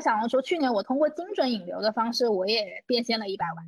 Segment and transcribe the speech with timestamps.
[0.00, 3.64] 小红书，去年我通过精准引流的方式，我也变现了一百万。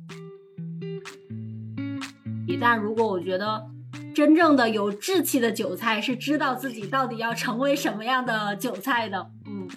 [2.47, 3.67] 一旦如果我觉得
[4.15, 9.67] 真正的有志气的韭菜是知道自己到底要成为什么样的韭菜的，嗯，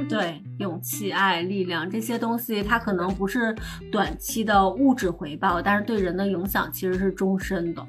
[0.08, 3.54] 对，勇气、爱、力量这些东西，它可能不是
[3.90, 7.86] 短期的物质回报，但是对人的影响其实是终身的。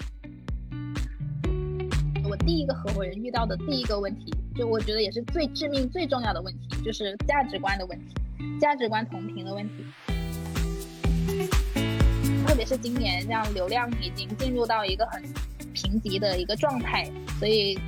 [2.29, 8.13] 我第一个合伙人遇到的第一个问题，就我觉得也是最致命、最重要的问题，就是价值观的问题，
[8.59, 9.85] 价值观同频的问题。
[12.45, 15.23] 特别是今年，这样流量已经进入到一个很
[15.73, 17.79] 贫瘠的一个状态，所以，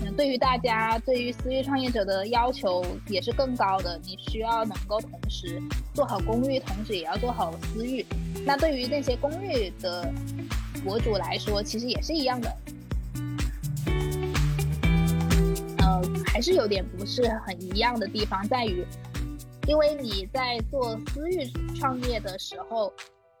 [0.00, 3.98] 嗯，对于大家，对于私域创业者的要求也是更高的。
[4.04, 5.60] 你需要能够同时
[5.92, 8.06] 做好公域，同时也要做好私域。
[8.44, 10.08] 那对于那些公域的
[10.84, 12.56] 博主来说，其实也是一样的。
[15.82, 18.86] 呃，还是有点不是很一样的地方，在于，
[19.66, 22.92] 因为你在做私域创业的时候。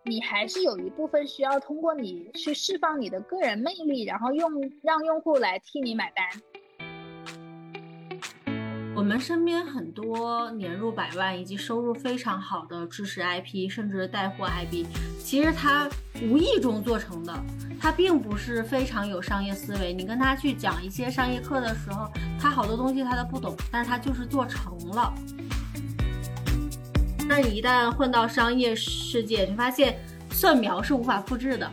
[0.04, 4.50] 你还是有一部分需要通过你去释放你的个人魅力，然后用
[4.82, 6.26] 让用户来替你买单。
[8.94, 14.86] 我们身边很多年入百万以及收入非常好的知识 IP，甚至带货 IP，
[15.18, 15.88] 其实他
[16.22, 17.34] 无意中做成的，
[17.80, 19.94] 他并不是非常有商业思维。
[19.94, 22.06] 你跟他去讲一些商业课的时候，
[22.38, 25.12] 他好多东西他都不懂，但是他就是做成了。
[27.26, 29.98] 那你一旦混到商业世界，你发现
[30.30, 31.68] 蒜苗是无法复制的。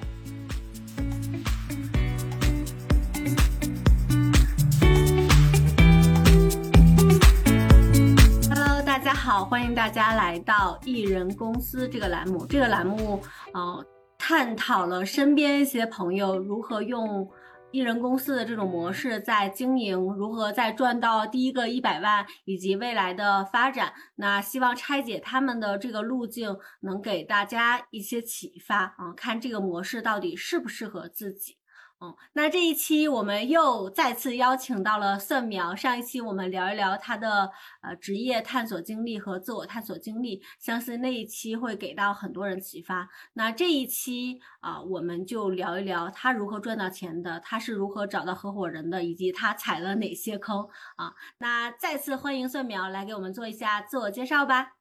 [8.90, 12.44] 大家好，欢迎大家来到艺人公司这个栏目。
[12.48, 13.22] 这个栏目，
[13.54, 13.86] 呃，
[14.18, 17.30] 探讨了身边一些朋友如何用。
[17.72, 31.59] 艺人公司的这种模式在经营，如何在赚到第一个一百万，以及未来的发展，那希望拆解他们的这个路径，能给大家一些启发啊，看这个模式到底适不适合自己。
[32.02, 35.76] 嗯，那这一期我们又再次邀请到了蒜苗。
[35.76, 37.52] 上一期我们聊一聊他的
[37.82, 43.10] 呃职业探索经历和自我探索经历，相信那一期会给到很多人启发。
[43.34, 51.14] 那这一期啊，我们就聊一聊他如何赚到钱的，他是如何找到合伙人的，以及他踩了哪些坑啊。
[51.40, 54.78] 那再次欢迎蒜苗来给我们做一下自我介绍吧。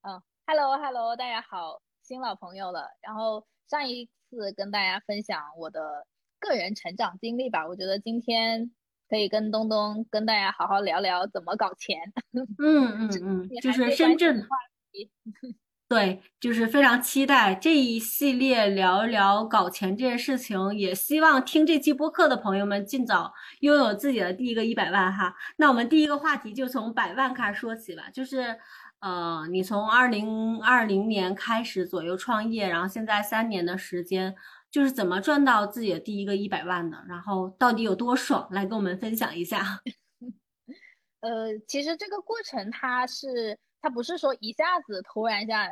[0.00, 2.88] 嗯，Hello Hello，大家好，新老朋友了。
[3.00, 6.04] 然后上一次跟大家分享我的。
[6.42, 8.70] 个人成长经历吧，我觉得今天
[9.08, 11.96] 可以跟东东跟大家好好聊聊怎么搞钱。
[12.32, 14.48] 嗯嗯嗯， 就是深圳话
[14.90, 15.08] 题。
[15.88, 25.36] 对，就是非常期待这一系列聊一聊搞钱这件事情，也希望听这期播客的朋友们尽早拥有自己的第一个一百万哈。
[25.58, 28.56] 那我们第一个话题就从百万开始说起吧，就是
[29.00, 34.34] 呃，你从二零二零年开始左右创业，然后现在三年的时间。
[34.72, 39.82] 就是怎么赚到自己的第一个一百万的，然后到底有多爽，来跟我们分享一下。
[41.20, 45.70] 呃，其实这个过程它是它不是说一下子突然一下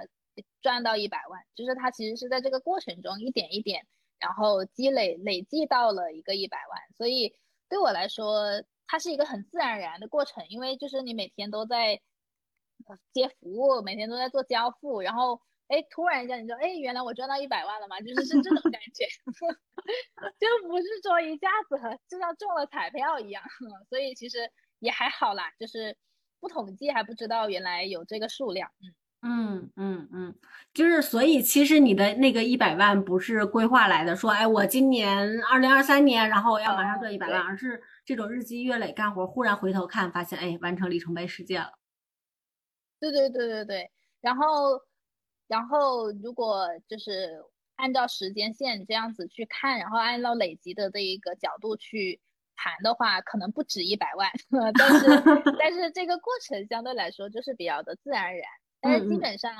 [0.60, 3.86] 赚到一百万，就是它其实是在这个过程中一点一点，
[4.18, 6.78] 然后积累累计到了一个一百万。
[6.98, 7.34] 所以
[7.70, 12.02] 对我来说，它是一个很自然而然的过程，因为就是你每天都在
[13.14, 15.40] 接服务，每天都在做交付，然后。
[15.70, 18.00] 哎，突然一下你说，哎，原来我赚到一百万了吗？
[18.00, 19.06] 就是是这种感觉，
[20.36, 23.40] 就不是说一下子就像中了彩票一样，
[23.88, 24.38] 所以其实
[24.80, 25.96] 也还好啦，就是
[26.40, 28.68] 不统计还不知道原来有这个数量。
[29.22, 30.34] 嗯嗯嗯，
[30.74, 41.74] 就是所以其实你的那个一百万不是规划来的，说哎我今年二零二三年然后我要马上赚一百万，而是这种日积月累干活，忽然回头看发现，哎，完成里程碑事件了。
[42.98, 44.82] 对对对对对，然后。
[45.50, 47.44] 然后，如果就是
[47.74, 52.20] 按照时间线这样子去看，然后按照累积的这一个角度去
[52.54, 54.30] 谈的话，可能不止一百万。
[54.78, 55.06] 但是，
[55.58, 58.44] 但是这个过程相对来说就是比较的自然而然。
[58.80, 59.52] 但是基本上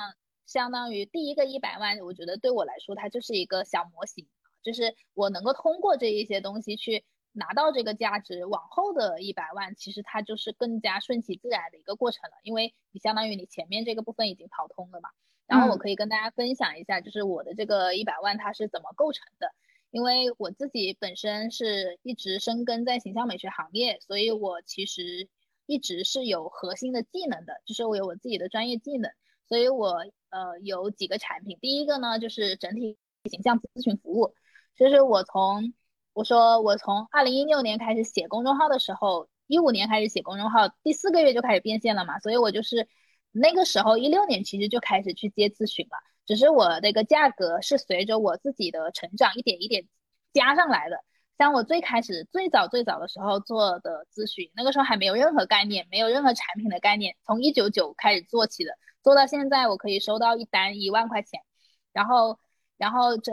[0.47, 4.29] 相当于第一个一百万，我觉得对我来说它就是一个小模型，
[4.63, 15.11] 就是我能够通过这一些东西去拿到这个价值，往后的一百万其实它就是更加顺其自然的一个过程了，因为你相当于你前面这个部分已经跑通了嘛。
[15.51, 19.53] 然后我可以跟大家分享一下，就是我的这个一百万它是怎么构成的。
[19.91, 25.29] 因为我自己本身是一直深耕在形象美学行业，所以我其实
[25.67, 29.11] 一直是有核心的技能的，就是我有我自己的专业技能。
[29.49, 32.97] 所以我呃有几个产品，第一个呢就是整体
[33.29, 34.33] 形象咨询服务，
[34.77, 35.75] 就是我从
[36.13, 42.87] 我说我从二零一六年开始写公众号的时候，一五年开始写公众号，第四个月就开始变现了嘛，所以我就是
[43.33, 45.97] 那个时候一六年其实就开始去接咨询了，
[46.27, 49.87] 只是我那个价格是随着我自己的成长一点一点
[50.33, 51.03] 加上来的。
[51.39, 58.73] 像我最开始最早最早的时候做的咨询，那个时候还没有任何概念，没有任何产品的概念，从一九九开始做起的，
[59.03, 61.41] 做到现在我可以收到一单一万块钱，
[61.93, 62.39] 然后
[62.77, 63.33] 然后这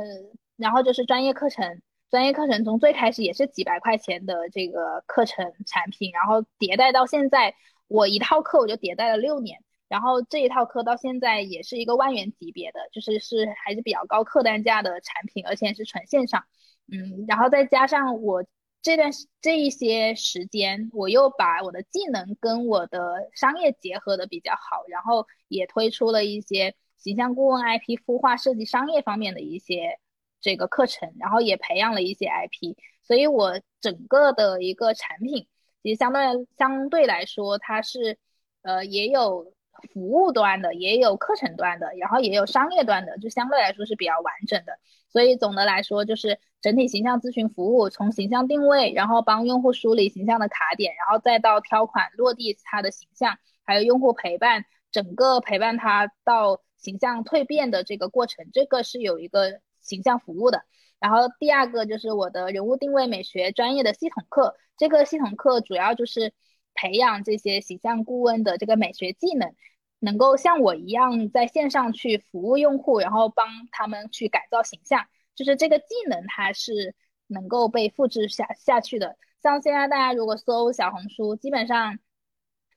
[0.55, 1.81] 然后就是专业课程。
[2.09, 7.53] 专业课程从最开始也是几百块钱的这个课程产品，然后迭代到现在，
[7.89, 16.43] 我一套课我就迭代了六年，然后这一套课到现在也是一个万元级别的，就是是还是比较高客单价的产品，而且是纯线上，
[16.91, 18.45] 嗯，然后再加上我
[18.81, 19.11] 这段
[19.41, 29.99] 这一些时间，我又把我的技能跟我的商业结合的比较好，然后也推出了一些形象顾问、IP 孵化、设计、商业方面的一些。
[30.39, 35.47] 这个课程，然后也培养了一些 IP，所以我整个的一个产品，
[35.81, 36.21] 其实相对
[36.55, 38.19] 相对来说，它是
[38.61, 39.51] 呃也有
[39.93, 44.77] 服务端的，也有课程端的，然后也有商业端的，就相对来说是比较完整的。
[45.09, 59.59] 所以总的来说，就是整体形象咨询服务，从形象定位，然后帮用户梳理形象的卡点，然后再到挑款落地他的形象，还有用户陪伴，整个陪伴他到形象蜕变的这个过程，这个是有一个。
[59.79, 60.63] 形象服务的，
[60.99, 66.33] 然后第二个就是我的人物定位美学专业的系统课，这个系统课主要就是
[66.77, 69.53] 培养这些形象顾问的这个美学技能，
[69.99, 76.95] 能够像我一样在线上去服务用户，然后帮他们去改造形象，就是这个技能它是
[77.27, 79.17] 能够被复制下下去的。
[79.41, 81.97] 像现在大家如果搜小红书，基本上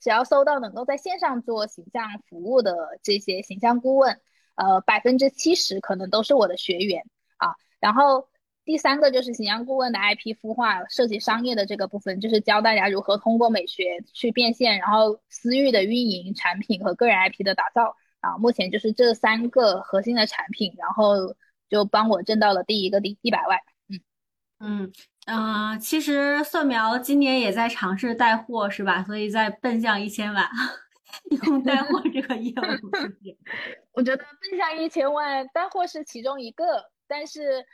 [0.00, 4.20] 只要搜到能够在线上做形象服务的这些形象顾问。
[4.56, 7.06] 呃，百分之七十可能都是我的学员
[7.38, 7.54] 啊。
[7.78, 8.28] 然后
[8.70, 18.38] 第三个就是形象顾问的 IP 孵化，涉及商业的这个部分，就是教大家如何通过美学去变现，然后私域的运营产品和个人 IP 的打造啊。
[18.38, 21.34] 目前就是这三个核心的产品，然后
[21.68, 23.58] 就帮我挣到了第一个第一百万。
[23.88, 24.00] 嗯
[24.60, 24.92] 嗯
[25.26, 29.02] 嗯，其实蒜苗今年也在尝试带货，是吧？
[29.02, 30.48] 所以在奔向一千万。
[31.44, 32.62] 用带货这个业务，
[33.90, 37.66] 我觉得奔向一千万带货是其中一个，但是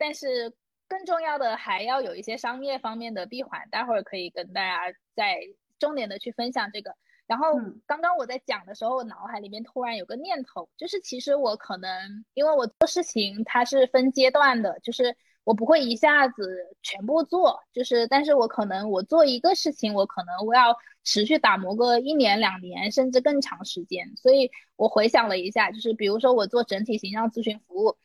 [0.00, 0.52] 但是
[0.88, 5.38] 更重要的还要有一些商业方面的闭环，待会儿可以跟大家再
[5.78, 6.96] 重点的去分享这个。
[7.26, 7.52] 然后
[7.86, 15.16] 刚刚我在讲的时候，我脑海里面突然有个念头，就是其实我可能因为我做事情它是分阶段的，就是。
[15.42, 24.14] 我不会一下子全部做，就是但是我可能我做一个事情，我可能我要持续打磨个一年两年，甚至更长时间。
[24.16, 27.96] 所以我回想了一下，就是比如说我做整体形象咨询服务，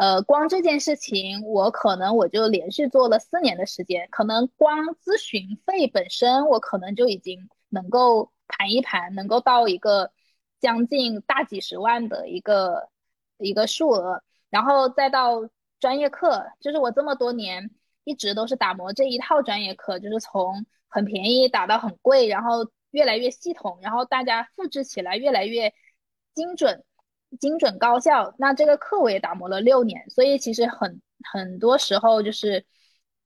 [0.00, 10.10] 呃，光这件事情我可能我就连续做了四年的时间，可能光咨询费本身我可能就已经能够盘一盘，能够到一个
[10.58, 12.88] 将近大几十万的一个
[13.36, 15.48] 一个数额，然后再到。
[15.80, 17.70] 专业课就是我这么多年
[18.04, 25.72] 一直都是打磨这一套专业课，就是从很便宜打到很贵，然后越来越系统，然后大家复制起来越来越
[26.34, 26.84] 精准、
[27.38, 28.34] 精准高效。
[28.38, 31.00] 那这个课我也打磨了六年，所以其实很
[31.32, 32.64] 很多时候就是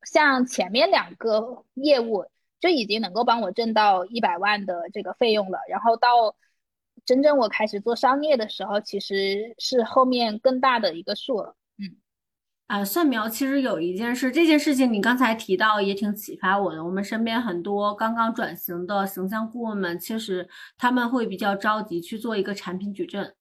[0.05, 2.27] 像前面两个业务
[2.61, 6.35] 就已经能够帮我挣到一百万的这个费用了，然后到
[7.05, 11.55] 真正我开始做商业的时候，其实是后面更大的一个数额。
[12.67, 16.83] 啊，蒜苗其实有一件事，这件事情你刚才提到也挺启发我的。
[16.83, 23.35] 我们身边很多刚刚转型的形象顾问们，其实他们会比较着急去做一个产品矩阵。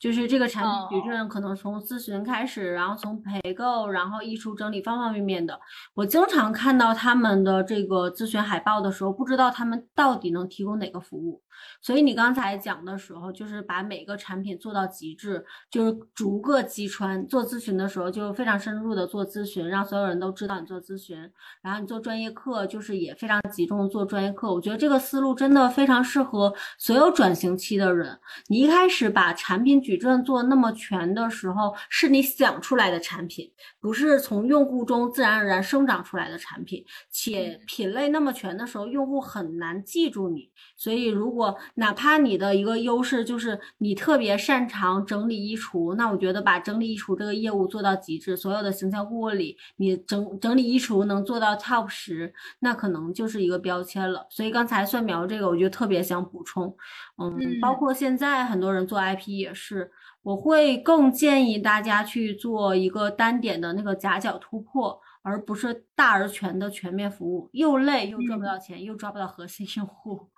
[0.00, 5.60] 就是这个产品矩阵可能从咨询开始，然后从陪购，然后艺术整理方方面面的。
[5.94, 11.42] 我经常看到他们的这个咨询海报的时候，不知道他们到底能提供哪个服务。
[11.80, 17.26] 所以你刚才讲的时候，就是把每个产品做到极致，就是逐个击穿。
[17.26, 21.18] 做咨询的时候就非常深入的做咨询，让所有人都知道你做咨询。
[21.62, 24.52] 然后你做专业课，就是也非常集中的做专业课。
[24.52, 28.18] 我觉得这个思路真的非常适合所有转型期的人。
[28.48, 36.84] 你一开始把产品矩阵做那么全的时候，是你想出来的产品，不是从用户中自然而然生长出来的产品。
[37.10, 40.50] 且品类那么全的时候，用户很难记住你。
[40.76, 41.39] 所以，如果
[41.74, 54.26] 哪怕你的一个优势就是你特别擅长整理衣橱，那我觉得把整理衣橱这个业务做到极致，所有的形象顾问里，你整整理衣橱能做到 top 十，那可能就是一个标签了。
[54.30, 56.76] 所以刚才蒜苗这个，我就特别想补充，
[57.18, 59.90] 嗯，包括现在很多人做 IP 也是。
[60.22, 70.28] 我会更建议大家去做一个单点的那个夹角突破，而不是大而全的全面服务，又累又赚不到钱，又抓不到核心用户。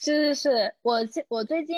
[0.00, 1.76] 是是是，我我最近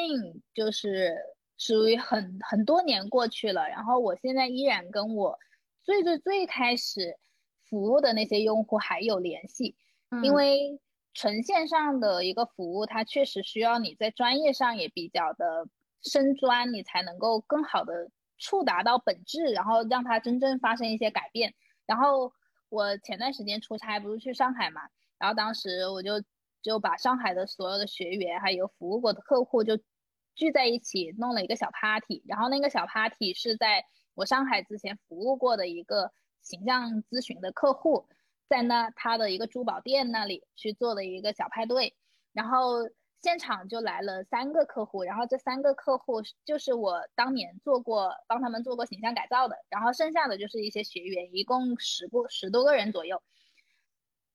[0.53, 1.17] 就是
[1.57, 5.39] 属于很很多年过去了，然后我现在依然跟我
[5.83, 7.17] 最最最开始
[7.65, 9.75] 服务的那些用户还有联系，
[10.23, 10.79] 因为
[11.15, 15.67] 纯线上的一个服务，它确实需要你在专业上也比较的
[16.03, 21.55] 深钻，你才能够更好的触达到本质，然后让它真正发生一些改变。
[21.87, 22.35] 然后
[22.69, 24.83] 我前段时间出差不是去上海嘛，
[25.19, 26.23] 然后当时我就。
[26.63, 29.79] 就把上海的所有的学员还有服务过的客户就
[30.35, 36.13] 聚在一起弄了一个小 party，然后那个小 party 是在我上海之前服务过的一个
[36.43, 38.07] 形象咨询的客户，
[38.49, 41.95] 在那他的一个珠宝店那里去做了一个小派对，
[42.33, 42.89] 然后
[43.23, 53.23] 现场就来了三个客户，然后这三个客户就是我当年做过帮他们做过形象改造的，然后剩下的就是一些学员，一共十个十多个人左右。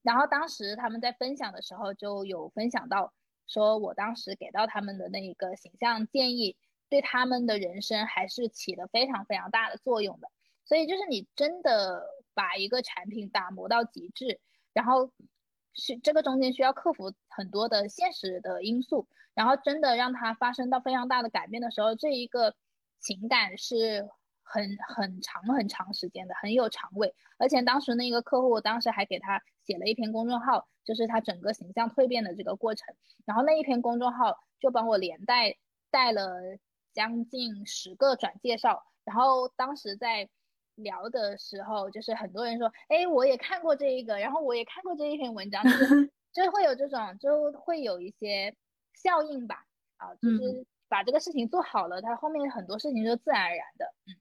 [0.06, 3.12] 然后当时他们在分享的时候就有分享到，
[3.48, 6.56] 说我当时给到他们的那一个形象建议，
[6.90, 10.30] 对他们的人生还是起了非常非常大的作用的。
[10.64, 14.40] 所以就是你真的把一个产品打磨到极致，
[14.74, 15.12] 然后
[15.74, 22.56] 是这个中间需要克服很多的现实的因素，然后真的让它发生到非常大的改变的时候，这一个
[23.00, 24.08] 情感是。
[24.46, 32.96] 很很长很长时间的，很有长尾，而且当时那个客户，当时还给他写了一篇公众号，就是他整个形象蜕变的这个过程。
[33.26, 35.58] 然后那一篇公众号就帮我连带
[35.90, 36.40] 带了
[36.94, 38.84] 将近十个转介绍。
[39.04, 40.30] 然后当时在
[40.76, 48.56] 聊的时候，就是很多人说，哎，我也看过这一个，然后我也看过这一篇文章，就是 就会有这种，就会有一些
[48.94, 49.66] 效应吧，
[49.98, 54.16] 啊，就是把这个事情做好了，他后面很多事情就自然而然的，嗯。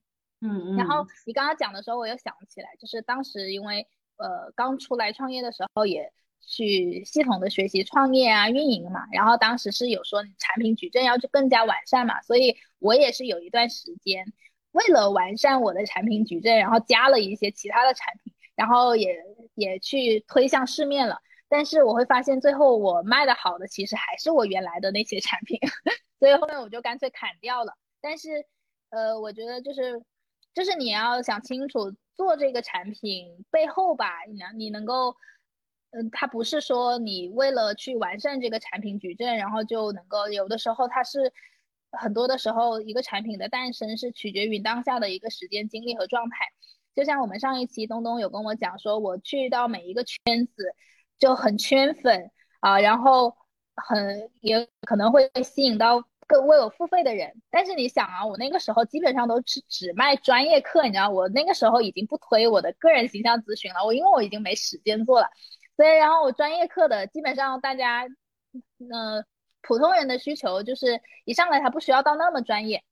[0.46, 9.00] 嗯，然后你刚刚讲的时候，我又想起来，就是当时因为呃刚出来创业的时候，也去系统的学习创业啊、运营嘛。
[9.10, 14.22] 然后当时是有说产品矩阵要去更加完善嘛，所以我也是有一段时间
[14.72, 19.16] 为了完善我的产品矩阵，然后加了一些其他的产品，然后也
[19.54, 21.16] 也去推向市面了。
[21.48, 25.58] 但是我会发现最后我卖的好的其实还是我原来的那些产品，
[26.20, 27.72] 所以后面我就干脆砍掉了。
[28.02, 28.44] 但是
[28.90, 30.04] 呃，我觉得就是。
[30.54, 35.16] 就是你要想清楚做这个产品背后吧，你能你能够，
[35.90, 41.32] 嗯，它不是说你为了去完善这个产品矩阵，然后就能够有的时候它是
[41.90, 46.36] 很多的时候一个产品的诞生是取决于当下的一个时间精力和状态。
[46.94, 50.74] 就像我们上一期东东有跟我讲说，我去到每一个圈子
[51.18, 52.30] 就很圈粉
[52.60, 53.36] 啊，然后
[53.74, 56.04] 很也可能会吸引到。
[56.26, 65.28] 更为我付费的人，但是你想啊，我那个时候基本上都是只卖专业课，你知道，我那个时候已经不推我的个人形象咨询了，我因为我已经没时间做了，
[65.76, 68.06] 所以然后我专业课的基本上大家，
[68.90, 69.24] 呃，
[69.62, 72.82] 普通人的需求就是一上来他不需要到那么专业，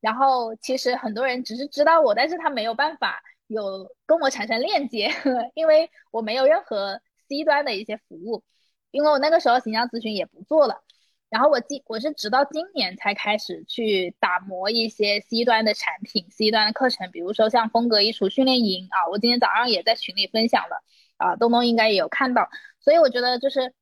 [0.00, 5.10] 然后其实很多人只是知道我，但是他没有办法有跟我产生链接，
[5.54, 8.42] 因为我没有任何 C 端的一些服务，
[8.90, 10.82] 因为我那个时候形象咨询也不做了。
[11.30, 20.82] 然后我今我是直到今年才开始去打磨一些 C 端的产品、C 端的课程，比如说像风格衣橱训练营啊，我今天早上也在群里分享了，
[21.18, 22.48] 啊，东东应该也有看到。
[22.80, 23.72] 所以我觉得就是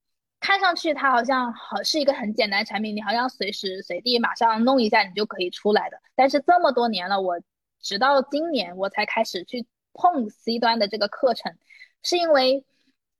[0.40, 5.98] 看上去它好像好是一个很简单的产品，你好像随时随地马上弄一下你就可以出来的。
[6.14, 7.40] 但是这么多年了，我
[7.80, 11.56] 直到今年我才开始去碰 C 端的这个课程，
[12.02, 12.66] 是因为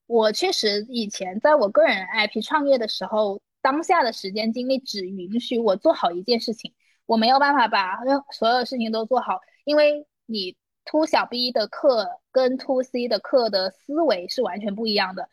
[0.06, 3.40] 我确实以前在我个人 IP 创业的时候。
[3.60, 6.74] 当下的时间精力只允许我做好一件事情，
[7.06, 7.98] 我没有办法把
[8.32, 15.28] 所有事情都做好，因为你 to 小 B 的课跟 to C 的课的思维是完全不一样的。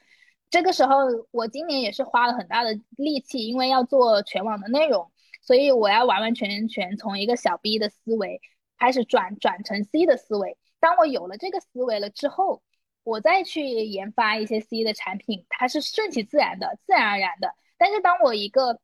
[0.49, 0.95] 这个时候，
[1.31, 8.41] 我今年也是花了很大的力气，因为要做全网的内容，所以我要完完全全从一个小 B 的思维
[8.77, 10.57] 开始转转成 C 的思维。
[10.79, 12.61] 当我有了这个思维了之后，
[13.03, 17.53] 我再去研发一些 C 的产品，它是顺其自然的，自然而然的。
[17.77, 18.79] 但是当我一个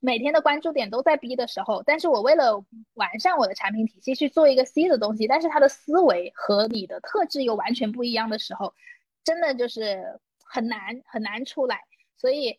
[0.00, 8.74] 每天的关注点都在 B 的时候，但是我为了完善我的产品体系去做一个 C 的东西，但是它的思维和你的特质又完全不一样的时候，
[9.24, 11.80] 真的就是很难很难出来。
[12.16, 12.56] 所以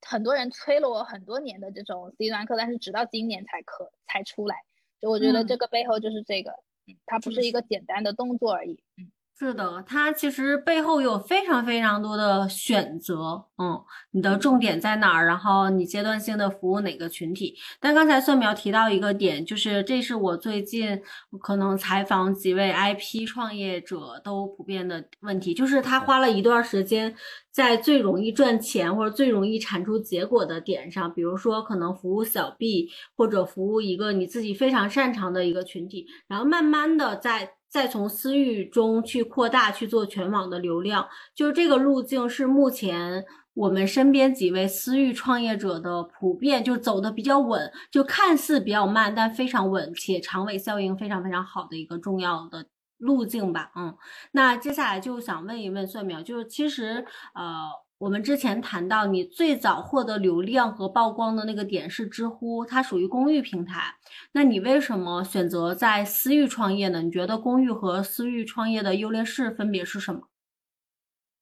[0.00, 4.56] 很多人催了我很多年的这种 C 端课，但是直到今年才可才出来。
[5.00, 6.50] 就我觉得这个背后就是这个，
[6.86, 9.10] 嗯，它不是一个简单的动作而已，嗯。
[9.44, 13.82] 是的，它其实背后有非常非常多的选择，嗯，
[14.12, 15.26] 你的重点在哪儿？
[15.26, 17.56] 然后你阶段性的服务哪个群体？
[17.80, 21.02] 但刚才蒜苗提到一个点，就是这是我最近
[21.40, 27.12] 可能采访几位 IP 创业者都普遍的问题，就是他花了一段时间
[27.50, 37.54] 在最容易赚钱或者最容易产出结果的点上，比如说可能服务小 B 或者服务一个你自己非常擅长的一个群体，然后慢慢的在。
[37.72, 43.24] 再从私域中去扩大去做全网的流量，就是这个路径是目前
[43.54, 52.66] 我们身边几位私域创业者的普遍，就走的比较稳，就看似比较慢，但非常稳且长尾效应非常非常好的一个重要的
[52.98, 53.72] 路径吧。
[53.74, 53.96] 嗯，
[54.32, 57.70] 那接下来就想问一问蒜苗，就是其实呃。
[58.02, 63.94] 我们之前谈到，你最早获得流量和曝光的那个点是知乎，它属于公域平台。
[64.32, 67.00] 那你为什么选择在私域创业呢？
[67.00, 70.22] 你觉得公域和私域创业的优劣势分别是什么？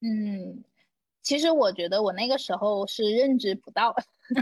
[0.02, 0.62] 嗯，
[1.23, 3.97] 其实我觉得我那个时候是认知不到，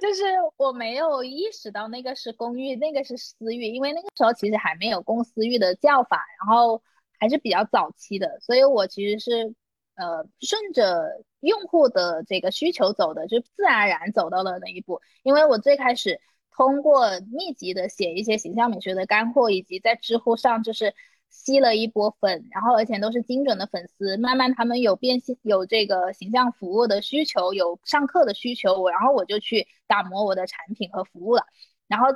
[0.00, 0.22] 就是
[0.56, 6.80] 我没有意识到那个是公域，那个是私域，因为那个时候其实还没有公私域的叫法，然后
[7.18, 9.52] 还是比较早期的，所以我其实是。
[9.96, 15.00] 呃，顺着用户的这个需求走的，就自然而然走到了那一步。
[15.22, 16.20] 因为我最开始
[16.54, 20.94] 通过密集的写一些形象美学的干货，以及在知乎上就是
[21.30, 24.16] 吸了一波粉，然后而且都是精准的粉丝。
[24.16, 31.44] 慢慢他们有变现，有这个形象服务的需求，有上课的需求，我然后我就去打磨我的产品和服务了。
[31.88, 32.06] 然后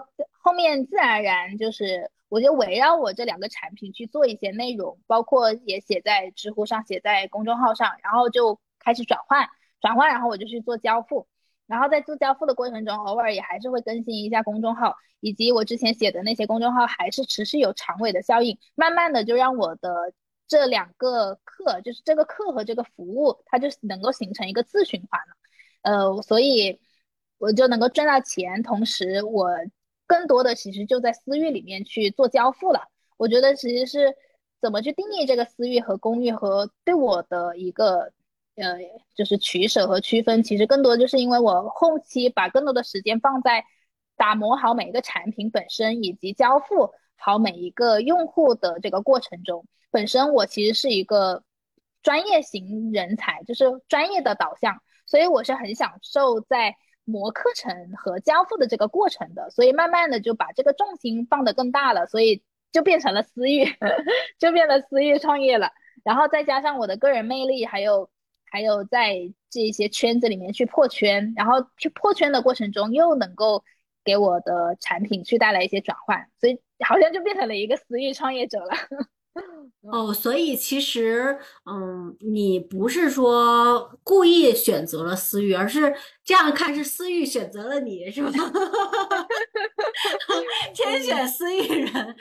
[0.42, 2.10] 后面自然而然就是。
[2.30, 9.48] 我就围绕我这两个产品去做一些内容，包括也写在知乎上，写在公众号上，然后就开始转换，
[9.80, 11.26] 转换，然后我就去做交付，
[11.66, 20.12] 然后在做交付的过程中，偶尔也还是会更新一下公众号，以及我之前写的那些公众号还是持续有长尾的效应，慢慢的就让我的
[20.46, 25.34] 这两个课，就是这个课和这个服务，它就能够形成一个自循环了，
[25.82, 26.78] 呃，所以
[27.40, 29.48] 我就能够赚到钱，同时我。
[30.10, 32.80] 更多的其实就在私域里面去做交付了。
[33.16, 34.12] 我觉得其实是
[34.60, 38.12] 怎么去定义这个私域和公域和对我的一个
[38.56, 38.76] 呃
[39.14, 43.64] 就是取舍和区分，其实更多就是因为我后期把更多的时间放在
[44.16, 49.64] 打磨好每一个产品本身，以及交付好每一个用户的这个过程中。
[49.92, 51.44] 本身我其实是一个
[52.02, 56.74] 专业型人才，就是专业的导向，所以我是很享受在。
[57.10, 62.42] 磨课程和交付的这个过程的，所以慢慢的就把这个重心放得更大了，所以
[62.72, 63.64] 就变成了私域，
[64.38, 65.72] 就变了私域创业了。
[66.04, 68.08] 然后再加上我的个人魅力，还有
[68.44, 69.16] 还有在
[69.50, 73.64] 这些圈子里面去破圈，然后去破圈的过程中又能够
[74.02, 78.72] 给我的产品去带来一些转换，所以好像就变成了一个私域创业者了。
[79.92, 88.30] 哦，所以其实，嗯，你不是说故意选择了私域，而是这样看是私域选择了你，是吧？
[90.74, 91.92] 天选私域人。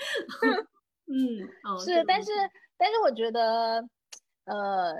[1.11, 2.31] 嗯，是，但是，
[2.77, 3.83] 但是我觉得，
[4.45, 4.93] 呃，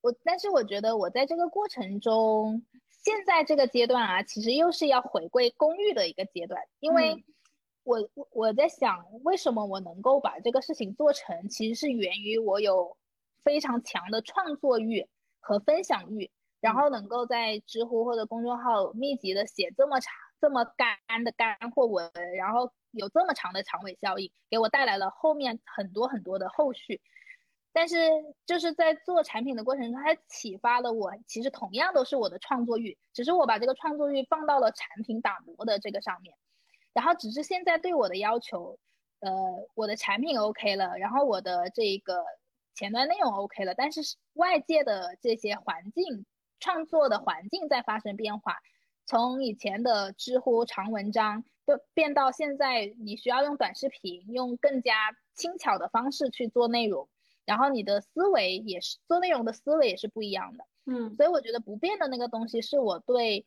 [0.00, 2.62] 我，但是我觉得我在这个过程中，
[3.04, 7.10] 现在这个阶段啊，其实又是要回归公寓的一个阶段，因为。
[7.12, 7.16] 我
[7.88, 11.48] 我我我在想，为什么我能够把这个事情做成？
[11.48, 12.94] 其实是源于我有
[13.42, 15.08] 非常强的创作欲
[15.40, 27.00] 和分享欲，然后能够在知乎或者公众号密集的写这么长、这么干的干货文，然后有这么长的长尾效应，给我带来了后面很多很多的后续。
[27.72, 27.96] 但是
[28.44, 36.34] 就是在做产品的过程中，它启发了我，其实同样都是我的创作欲，只是我把这个创作欲放到了产品打磨的这个上面。
[36.94, 38.78] 然后只是现在对我的要求，
[39.20, 39.30] 呃，
[39.74, 42.24] 我的产品 OK 了，然后我的这个
[42.74, 44.00] 前端内容 OK 了，但是
[44.34, 46.26] 外界的这些环境
[46.58, 48.56] 创作的环境在发生变化，
[49.06, 57.08] 从以前的知乎长文章，就变到现在你需要用短视频，用更加轻巧的方式去做内容，
[57.44, 63.46] 然后你的思维也是做内容的思维也是不一样的，嗯，所以我觉得不变的那个东西是我对。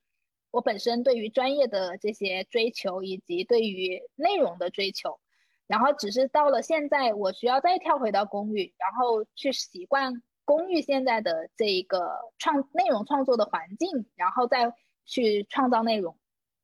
[0.51, 5.19] 我本身对于专业的这些追求，以及对于内容的追求，
[5.65, 14.73] 然后只是到了现在，我需要再跳回到公寓，然后去习惯公寓现在的这一个创内容创作的环境，然后再
[15.05, 16.17] 去创造内容。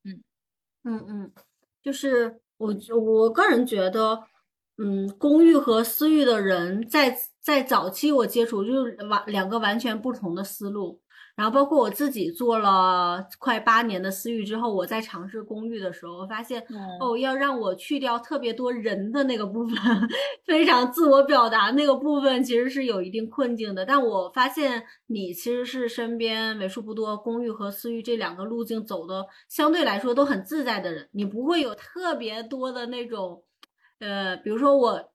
[0.04, 0.22] 嗯
[0.84, 1.32] 嗯嗯，
[1.82, 4.22] 就是我我个人觉得，
[4.76, 11.00] 嗯，公寓和私域的人在在早期我接触就是完两个完全不同的思路。
[11.38, 16.60] 然后包括我自己做了快八年的私域之后，我在尝试公寓的时候，我发现
[16.98, 19.76] 哦，要让我去掉特别多人的那个部分，
[20.44, 23.86] 非常自我表达那个部分，其实是有一定困境的。
[23.86, 33.44] 但我发现你其实是身边为数不多公寓和私域这两个路径走的相对来说都很自在的人，你不会有特别多的那种，
[34.00, 35.08] 呃，比如说我。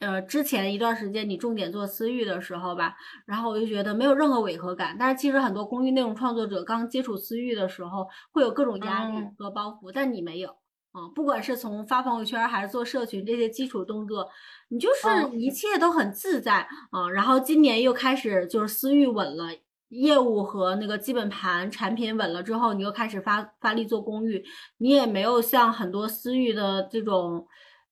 [0.00, 4.96] 呃，之前一段时间你重点做私域的时候吧，然后我就觉得没有任何违和感。
[4.98, 10.48] 但是其实很多公寓内容创作者刚接触私域的时候，会有各种压力和包袱，但你没有
[10.92, 11.06] 啊。
[11.14, 14.26] 不管是从发朋友圈还是做社群这些基础动作，
[14.68, 17.10] 你就是一切都很自在啊。
[17.10, 19.48] 然后今年又开始就是私域稳了，
[19.90, 24.42] 业务和那个基本盘产品稳了之后，你又开始发发力做公寓，
[24.78, 27.46] 你也没有像很多私域的这种，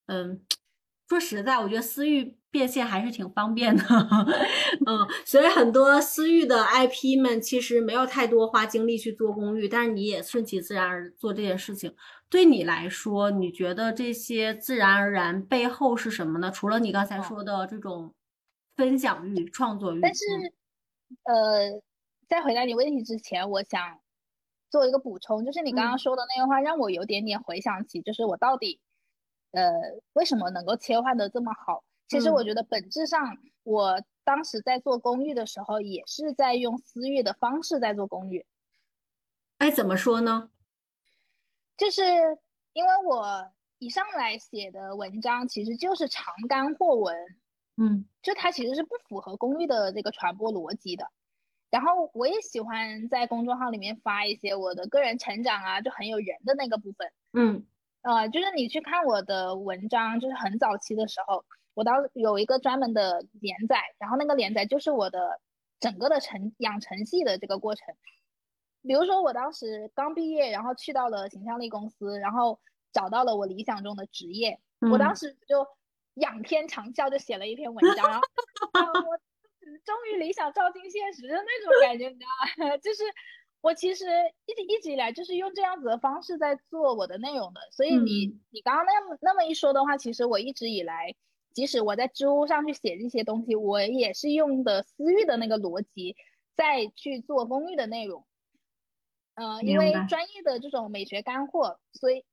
[0.07, 0.41] 嗯。
[1.09, 3.83] 说实在，我觉得私域变现还是挺方便的，
[4.87, 11.95] 嗯，所以很多私域的 IP 们其实没有太多花精力去做公域，但是你也顺其自然而做这件事情。
[12.29, 16.51] 对你来说，你觉得这些自然而然背后是什么呢？
[16.51, 18.15] 除了你刚才说的这种
[18.77, 20.25] 分享欲、创作欲，但是，
[21.25, 21.81] 呃，
[22.29, 23.99] 在回答你问题之前，我想
[24.71, 28.79] 做一个补充，就是你刚刚说的那个话让我有点点回想起，就是我到底。
[29.53, 29.73] 呃，
[30.13, 31.83] 为什么能够切换的这么好？
[32.09, 38.47] 其实我觉得本质上，我当时在做公寓的时候，也是在用私域的方式在做公寓。
[39.59, 40.51] 哎，怎么说呢？
[41.77, 42.03] 就是
[42.73, 47.17] 因为我一上来写的文章其实就是长干货文，
[47.77, 51.11] 嗯，就它其实是不符合公寓的这个传播逻辑的。
[51.71, 57.67] 然后我也喜欢在公众号里面发一些我的个人成长啊，就很有人的那个部分，嗯。
[58.03, 65.41] 呃，就是你去看我的文章，就是很早期的时候，我当有一个专门的连载，然后那个连载就是我的
[65.81, 67.95] 整个的成养成系的这个过程。
[68.83, 72.61] 比如说我当时刚毕业，然后去到了形象力公司，然后
[72.93, 75.67] 找到了我理想中的职业，我当时就
[76.15, 79.19] 仰天长啸，就写了一篇文章，然后我
[79.85, 82.77] 终于理想照进现实的那种感觉，你知道吗？
[82.79, 83.03] 就是。
[83.69, 84.07] 我其实
[84.47, 91.15] 一直一直以来就是用这样子的方式在做我的内容的，所以你你刚刚那么那么一说的话，其实我一直以来，
[91.53, 96.17] 即使我在知乎上去写这些东西，我也是用的私域的那个逻辑
[96.57, 98.25] 再去做公寓的内容。
[99.35, 102.25] 嗯，因为专业的这种美学干货，所以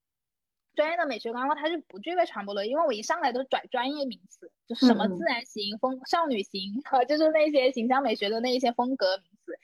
[0.74, 9.60] 专业的美学干货它是不具备传播的，因为我一上来都拽专业名词，就是什么自然型、风少女型和 就是那些形象美学的那一些风格名词。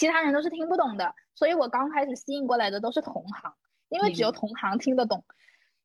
[0.00, 3.52] 其他人都是听不懂的，所以我刚开始吸引过来的都是同行，
[3.90, 5.22] 因为只有同行听得懂。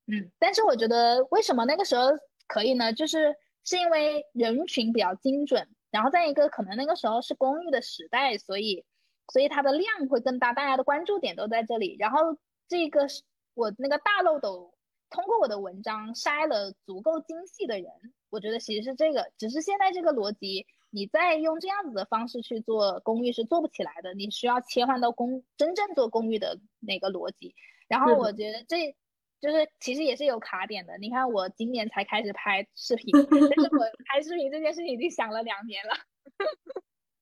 [0.08, 2.12] 嗯，但是我觉得为什么那个时候
[2.48, 2.94] 可以呢？
[2.94, 8.86] 就是是因为人群比较精准，然后再一个可能那个时候是公寓的时代，所以
[9.34, 11.98] 所以它的量会更大，大家的关注点都在这里。
[12.00, 12.38] 然后
[12.70, 13.22] 这个是
[13.54, 14.74] 我那个大漏斗，
[15.10, 17.92] 通过我的文章筛了足够精细的人，
[18.30, 20.66] 我觉得其实是这个，只是现在这个逻辑。
[20.96, 27.54] 你再用这样子的方式去做公寓是做不起来的，你需要切换到公真正做公寓的那个逻辑。
[27.90, 28.96] 然后我觉得这
[29.42, 30.98] 就是其实也是有卡点的。
[30.98, 35.94] 你看我今年才开始拍视频， 但是我拍视频这件事情已经想了两年了。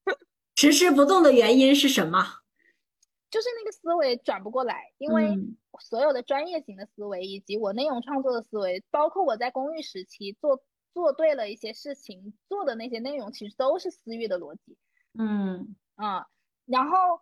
[0.55, 2.23] 迟迟不动的原因是什么？
[3.31, 5.35] 就是那个思维转不过来，因为
[5.79, 10.63] 所有的专业型的思维以及我内容创作的思维，包括我在公寓时期做。
[10.93, 14.77] 做对了一些事情，做的那些内容其实都是私域的逻辑，
[15.17, 16.27] 嗯啊，
[16.65, 17.21] 然后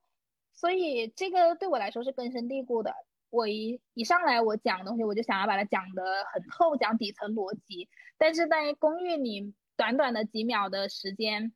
[0.53, 2.93] 所以这个对我来说是根深蒂固的。
[3.29, 6.03] 我一一上来我讲东西，我就想要把它讲得
[6.33, 7.87] 很透，讲底层逻辑。
[8.17, 11.53] 但是在公寓里，短短的几秒的时间，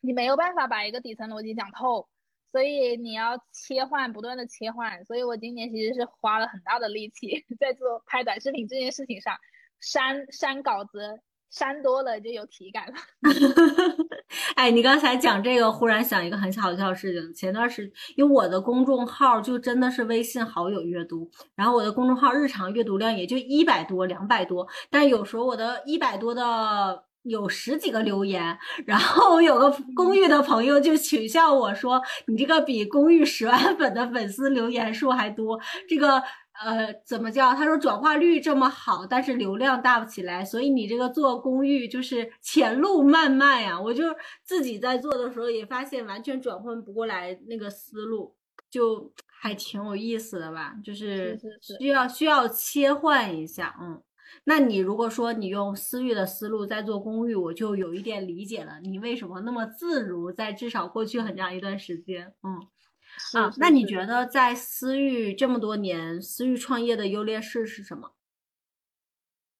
[0.00, 2.08] 你没有办法把一个底层逻辑讲透，
[2.50, 5.04] 所以你要切换，不断的切换。
[5.04, 9.36] 所以我今年其实是花了很大的力气 在做拍短视频这件事情上，
[9.80, 11.20] 删删稿子。
[11.52, 12.94] 删多了就有体感了。
[14.56, 17.34] 哎，你刚才讲这个，忽然想一个很好笑的事情。
[17.34, 36.22] 前段时间，因为我的公众号就真的是微信好友阅读，然后我的公众号日常阅读量也就一百多、两百多，但有时候我的一百多的有十几个留言，然后有个公寓的朋友就取笑我说：“你这个比公寓十万粉的粉丝留言数还多。”这个。
[36.60, 37.54] 呃，怎么叫？
[37.54, 43.80] 他说转化率这么好，但是流量大不起来，所以你这个做公寓就是前路漫漫呀。
[43.80, 44.04] 我就
[44.44, 48.36] 自己在做的时候也发现完全转换不过来那个思路，
[48.70, 50.74] 就还挺有意思的吧？
[50.84, 51.38] 就是
[51.78, 54.02] 需要需要切换一下，嗯。
[54.44, 62.58] 那你如果说你用私域的思路在做公寓，我就有一点理解了，你为什么那么自如，在至少过去很长一段时间，嗯，
[63.34, 68.12] 啊，那你觉得在私域这么多年，私域创业的优劣势是什么？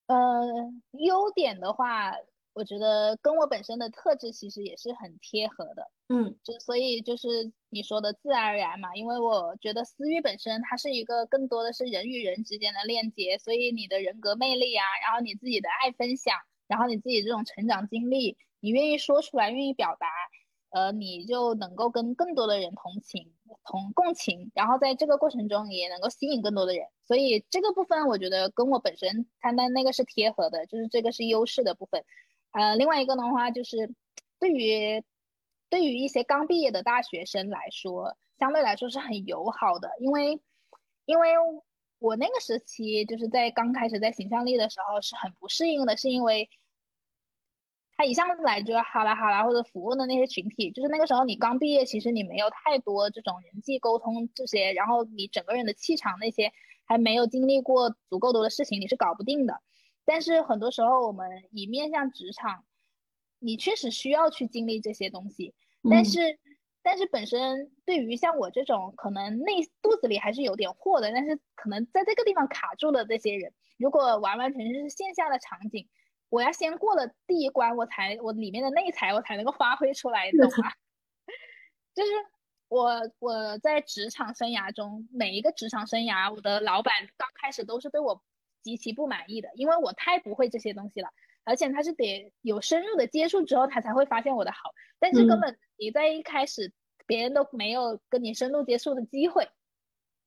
[0.06, 2.12] 呃，优点的话。
[2.54, 16.36] 我觉得跟我本身的特质其实也是很贴合的，嗯，就所以就是你说的自然而然嘛，因为我觉得私域本身它是一个更多的是人与人之间的链接，所以你的人格魅力啊，然后你自己的爱分享，
[16.68, 20.06] 然后你自己这种成长经历，你愿意说出来，愿意表达，
[20.72, 23.30] 呃，你就能够跟更多的人同情、
[23.64, 32.04] 同共情，然后在这个过程中也能够吸引更多的人，所以这个部分我觉得跟我本身他的那个是贴合的，就是这个是优势的部分。
[32.52, 33.94] 呃，另外一个的话就是，
[34.38, 35.02] 对于
[35.70, 40.40] 对于一些刚毕业的大学生来说，相对来说是很友好的，因为
[41.04, 41.28] 因为
[41.98, 46.48] 我那个时期就是在刚开始在形象力的时候是很不适应的，是因为
[48.02, 56.50] 他一上来就要哈啦哈啦或者服务的那些群体，就是那个时候你刚毕业，其实你没有太多这种人际沟通这些，然后你整个人的气场那些
[56.84, 59.60] 还没有经历过足够多的事情，你是搞不定的。
[60.04, 62.64] 但是很多时候，我们以面向职场，
[63.38, 65.54] 你确实需要去经历这些东西。
[65.88, 66.40] 但是，
[66.82, 75.88] 但是本身对于像我这种可能内肚子里还是有点货的，但是可能在这个地方卡住了这些人，如果完完全全是线下的场景，
[76.33, 80.73] 我要先过了第一关，我才我里面的内才我才能够发挥出来，懂吗？
[81.95, 82.11] 就是
[82.68, 88.23] 我我在职场生涯中，每一个职场生涯，我的老板刚开始都是对我。
[88.64, 91.09] 极其不满意的，因为我太不会这些东西了，
[91.42, 94.71] 而且他是得有深入的接触之后，他才会发现我的好。
[95.01, 96.73] 但是根本你在一开始，
[97.05, 99.51] 别人都没有跟你深入接触的机会。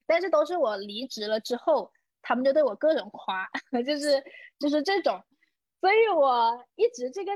[0.06, 3.50] 但是都是我离职了之后，他们就对我各种夸，
[3.88, 4.22] 就是
[4.60, 5.24] 就是这种。
[5.80, 7.32] 所以我一直这个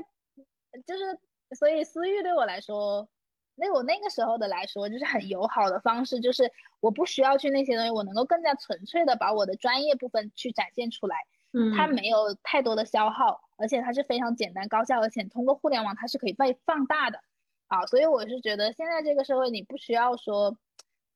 [0.86, 1.18] 就是，
[1.56, 3.08] 所以私域对我来说。
[3.56, 6.50] 那我那个时候的来说，就是很友好的方式，就是
[6.80, 11.16] 我不需要去那些东西，我能够更加纯粹的把我的专业部分去展现出来。
[11.52, 17.20] 嗯，它没有太多的消耗，而且它是非常简单高效，而且通过互联网它是可以被放大的。
[17.66, 20.56] 啊，所以我是觉得现在这个社会，你不需要说，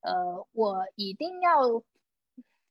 [0.03, 1.83] 呃，我一定要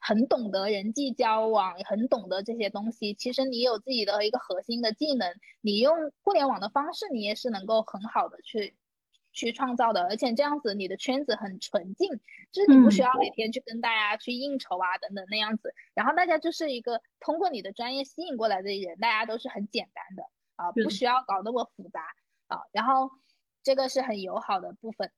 [0.03, 3.13] 很懂得人际交往，很懂得这些东西。
[3.13, 8.75] 其实你有自己的一个核心的技能，你用互联网的方式，你也是能够很好的去。
[9.35, 12.07] 去创造的，而且这样子你的圈子很纯净，
[12.51, 20.23] 就是你不需要每天去跟大家去应酬啊等等那样子，然后大家就是一个通过你的专业吸引过来的人，大家都是很简单的
[20.55, 22.01] 啊，不需要搞那么复杂
[22.45, 23.09] 啊，然后
[23.63, 25.11] 这个是很友好的部分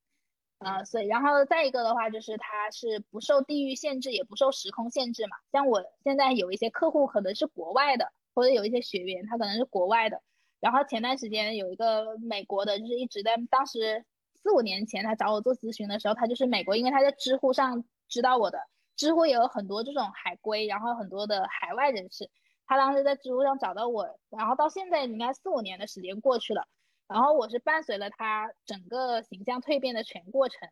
[0.59, 10.21] 啊，所以然后再一个的话就是它是不受地域限制，也不受时空限制嘛，像我现在有一些客户可能是国外的，或者有一些学员他可能是国外的。
[10.61, 18.57] 然后前段时间有一个美国的，就是一直在当时四五年前他找我做咨询的时候，他就是美国，因为他在知乎上知道我的，
[18.95, 22.31] 知乎也有很多这种海归，然后很多的海外人士，
[22.65, 26.67] 他当时在知乎上找到我，然后到现在应该四五年的时间过去了，
[27.07, 30.69] 然后我是伴随了他整个形象蜕变的全过程，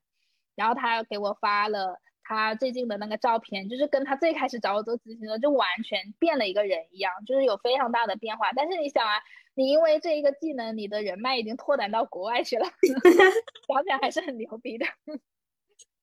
[0.56, 2.00] 然后他给我发了。
[2.26, 8.50] 他最近的那个照片，就是跟他最开始找我做咨询的，就完全变了一个人一样，就是有非常大的变化。
[8.56, 9.16] 但是你想啊，
[9.56, 12.66] 你因为这一个技能，你的人脉已经拓展到国外去了，
[13.68, 14.86] 想想还是很牛逼的。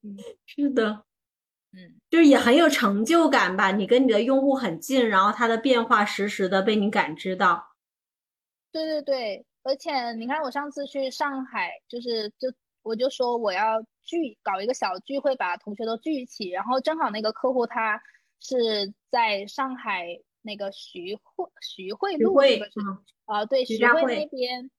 [0.05, 0.15] 嗯，
[0.45, 1.07] 是的，
[1.73, 3.71] 嗯，就是也很有成就感吧？
[3.71, 7.69] 你跟你的用户很近，然后他的变化实时的被你感知到。
[8.71, 12.53] 对对对，而且你看我上次去上海，就是就。
[12.83, 18.03] 我就说我要聚搞一个小聚会，把同学都聚一起，然后正好那个客户他
[18.41, 22.81] 是在上海那个徐汇徐汇路那个是？
[23.27, 24.71] 啊，对，徐汇那边，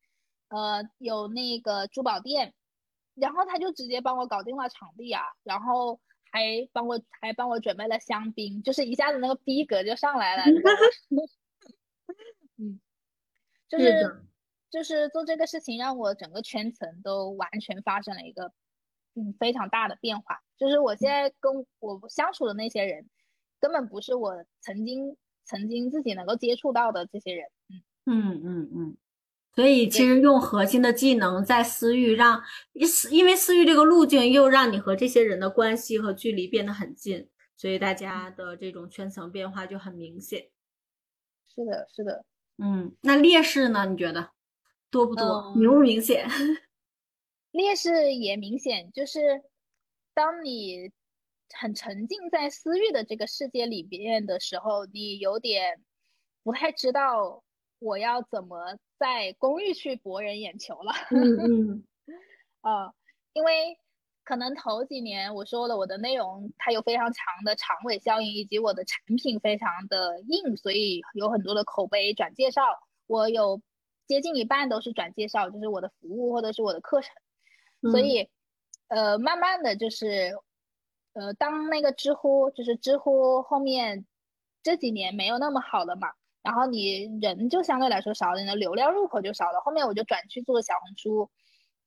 [0.49, 2.55] 呃，有那个珠宝店，
[3.13, 5.99] 然后他就直接帮我搞定了场地啊，然后
[6.31, 10.43] 还帮我还帮我准备了香槟，就是一下子那个逼格就上来了。
[12.57, 12.81] 嗯，
[13.69, 14.25] 就是。
[14.71, 18.51] 就是做这个事情，让我整个圈层都完全发生了一个
[19.15, 20.39] 嗯非常大的变化。
[20.57, 23.07] 就是我现在跟我相处的那些人，
[23.59, 27.45] 根本不是我曾经曾经自己能够接触到的这些人。
[27.69, 28.97] 嗯嗯嗯嗯。
[29.53, 32.41] 所以其实用核心的技能在私域，让
[32.87, 40.47] 私因为私域这个路径又让你和这些人的关系和距离变得很近，所以大家的这种圈层变化就很明显。
[41.53, 42.23] 是的，是的。
[42.59, 43.85] 嗯，那劣势呢？
[43.87, 44.29] 你觉得？
[44.91, 45.53] 多不多？
[45.55, 46.27] 明不明显？
[47.51, 49.41] 劣势也明显，就是
[50.13, 50.91] 当你
[51.53, 55.81] 很沉浸在私域的这个世界里边的时候，你有点
[56.43, 57.43] 不太知道
[57.79, 60.93] 我要怎么在公寓去博人眼球了。
[61.09, 61.83] 嗯嗯，
[62.61, 62.93] 呃，
[63.33, 63.77] 因为
[64.23, 72.61] 可能头几年我说了我的内容它有非常强的长尾效应，以及我的产品非常的硬，所以有很多的口碑转介绍。
[73.07, 73.61] 我有
[74.11, 77.15] 接近一半都是转介绍，就是我的服务或者是我的课程。
[77.93, 78.29] 所以，
[78.89, 80.35] 呃，慢慢的就是，
[81.13, 84.05] 呃，当那个知乎就是知乎后面
[84.61, 86.09] 这几年没有那么好了嘛，
[86.43, 89.61] 然后你人就相对来说少了，你的流量入口就少了。
[89.61, 91.31] 后面我就转去做小红书，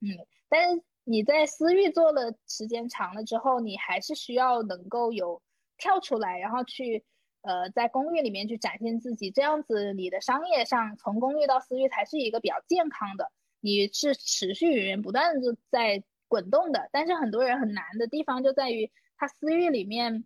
[0.01, 0.09] 嗯，
[0.49, 5.43] 但是你在私域做了时间长了之后，你还是需要能够有
[5.77, 7.05] 跳出来，然后去
[7.44, 13.30] 呃在公寓里面去展现自己，这样子你的商业上从公寓到私域才是一个比较健康的。
[13.61, 20.24] 你是持续源源不断的在滚动的，但是很多人很难的地方就在于他私域里面，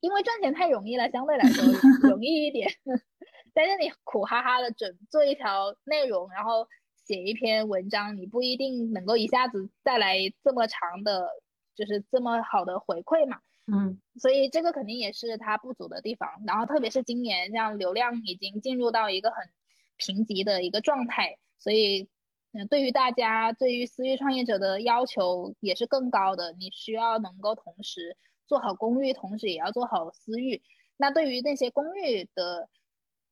[0.00, 1.64] 因为赚钱太容易了，相对来说
[2.08, 2.70] 容易一点。
[3.52, 6.66] 但是你苦哈哈的整做一条内容，然后
[7.06, 11.28] 写一篇文章，你不一定能够一下子带来这么长的，
[11.74, 13.38] 就是这么好的回馈嘛。
[13.66, 16.28] 嗯，所以这个肯定也是它不足的地方。
[16.46, 19.48] 然后特别是今年，像流量已经进入到一个很
[19.96, 22.08] 贫瘠的一个状态，所以。
[22.56, 26.52] 嗯，对于大家，对于私域创业者的要求也是更高的。
[26.52, 30.62] 你需要能够同时做好公域，同时也要做好私域。
[30.96, 32.68] 那对于那些公域的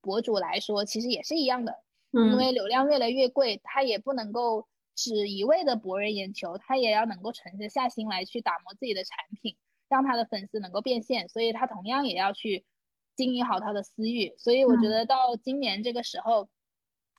[0.00, 1.84] 博主来说，其实也是一样的。
[2.10, 4.66] 嗯，因为流量越来越贵，他也不能够
[4.96, 9.56] 只一味的博人眼球，他也要能够沉得下心来去打磨自己的产品，
[9.92, 11.28] 让他的粉丝能够变现。
[11.28, 12.64] 所以他同样也要去
[13.14, 14.34] 经营好他的私域。
[14.38, 16.48] 所以我觉得到今年这个时候。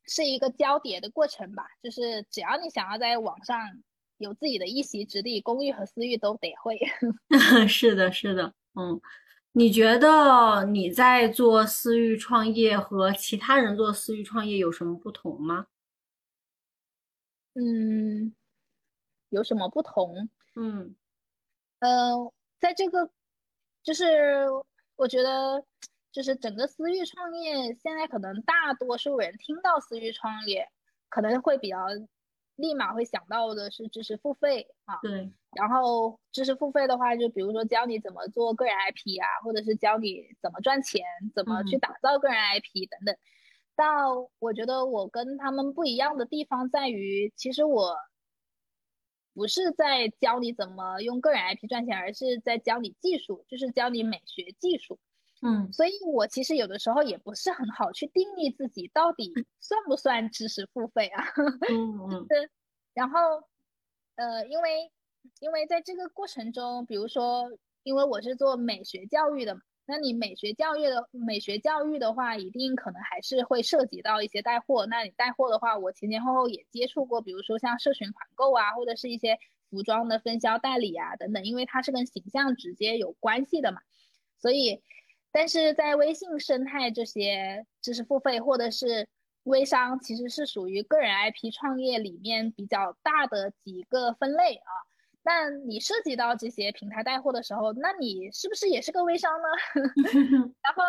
[0.06, 3.58] 是一个交叠的过程吧，就是只要你想要在网上
[4.18, 6.78] 有自己的一席之地，公寓和私域都得会。
[7.70, 9.00] 是的，是的，嗯，
[9.54, 15.68] 你觉得你在做私域创业和其他人做私域创业有什么不同吗？
[17.54, 18.36] 嗯，
[19.30, 20.28] 有什么不同？
[20.58, 20.98] 嗯，
[21.80, 23.12] 呃，在这个，
[23.84, 24.48] 就是
[24.96, 25.64] 我觉得。
[26.14, 30.70] 就是整个私域创业，现在可能大多数人听到私域创业，
[31.10, 31.88] 可能会比较
[32.56, 35.00] 立马会想到的是知识付费啊。
[35.02, 35.34] 对。
[35.56, 43.18] 然后知识付费的话，就比如说教你怎么做个人 IP 啊，或者是教你怎么赚钱，怎么去打造个人 IP 等等。
[43.76, 44.06] 但
[44.38, 47.98] 我觉得我跟他们不一样的地方在于，其实我
[49.34, 55.00] 不是在教你怎么用个人 IP 赚钱，而是在教你技术，就是教你美学技术。
[55.42, 61.24] 嗯，所以我其实有的时候也不是很好去定义自己到底算不算知识付费啊。
[61.70, 62.26] 嗯嗯。
[62.28, 62.48] 对，
[62.94, 63.20] 然后，
[64.16, 64.92] 呃，因为
[65.42, 67.50] 因为在这个过程中，比如说，
[67.84, 74.86] 因为我是做美学教育的嘛，那你美学教育的美学教育的话，一定可能还是会涉及到一些带货。
[74.86, 79.38] 那你带货的话，我前前后后也接触过，比如说像社群团购啊，或者是一些
[79.70, 83.82] 服装的分销代理啊等等，因为它是跟形象直接有关系的嘛，
[84.40, 84.82] 所以。
[85.36, 89.08] 但是在微信生态这些知识付费或者是
[89.46, 94.72] 微商，其实是属于个人 IP 创业里面比较大的几个分类啊。
[95.24, 99.48] 那你涉及到这些平台带货的时候，那你是不是也是个微商呢？
[100.62, 100.84] 然后，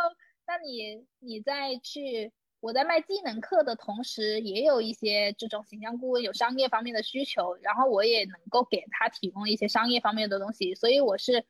[0.47, 11.45] 那你你在去我在卖技能课的同时，也有一些这种形象顾问有商业方面的需求，然后我也能够给他提供一些商业方面的东西，所以我是。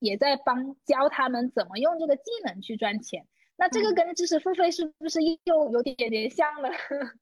[0.00, 6.70] 也在帮教他们怎么用这个技能去赚钱，那这个跟知识付费是不是又有点点像了？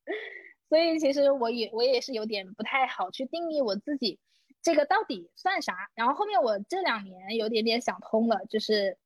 [0.69, 4.19] 所以其实我也我也是有点不太好去定义我自己
[4.63, 5.91] 这个到底算啥。
[5.95, 8.99] 然后后面我这两年有点点想通了，就是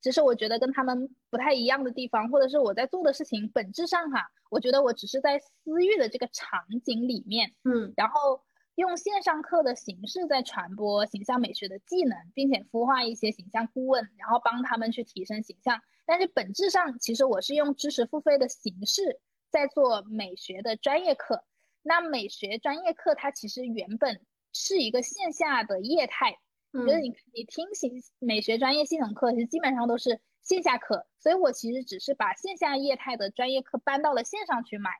[0.00, 8.42] 其实我觉得跟他们不太一样的地方，或者是我在做的事情本质上哈，我觉得我只是在私域的这个场景里面，嗯，然后。
[8.76, 15.80] 用线上课的形式在传播形象美学的技能，并且孵化一些形象顾问，然后帮他们去提升形象。
[16.04, 21.44] 但是本质上，其实我是用知识付费的形式在做美学的专业课。
[21.82, 24.20] 那美学专业课它其实原本
[24.54, 26.38] 是一个线下的业态，
[26.72, 31.06] 就是你你听形美学专业系统课，其实基本上都是线下课。
[31.18, 34.90] 所以我其实只是把线下业态的专业课搬到了线上去买。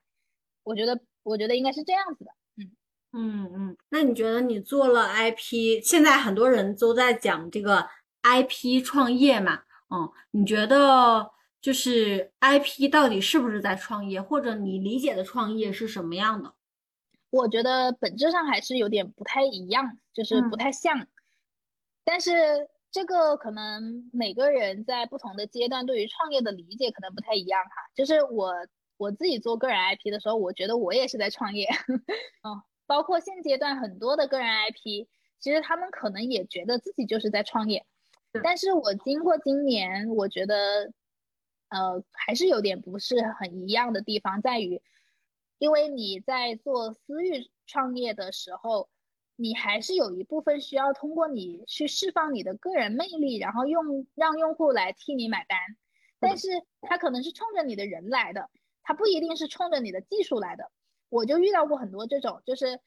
[0.65, 2.31] 我觉得，我觉得应该是这样子的。
[3.17, 7.89] 嗯嗯，那你觉得你做了 IP，现在很多人都在讲这个
[8.23, 9.63] IP 创业嘛？
[9.89, 16.55] 嗯，你觉得就是 IP 到底是不是在创业，或者你理解的创业是什么样的？
[17.35, 21.09] 我觉得本质上还是有点不太一样，就是不太像。
[22.05, 27.71] 但是这个可能每个人在不同的阶段对于创业的理解可能不太一样哈。
[27.93, 28.55] 就是我
[28.97, 31.67] 我自己做个人 IP 的时候，我觉得我也是在创业。
[32.47, 35.09] 嗯，包括现阶段很多的个人 IP，
[35.41, 37.85] 其实他们可能也觉得自己就是在创业。
[38.45, 40.93] 但是我经过今年，我觉得，
[41.71, 44.81] 呃，还是有点不是很一样的地方，在于，
[45.59, 48.89] 因为你在做私域创业的时候。
[49.37, 55.59] 你还是有一部分需要通过你去释放你的个人魅力，然后用让用户来替你买单，
[56.21, 56.47] 但是
[56.83, 58.49] 他可能是冲着你的人来的，
[58.85, 60.71] 他不一定是冲着你的技术来的。
[61.09, 62.79] 我就遇到过很多这种，就是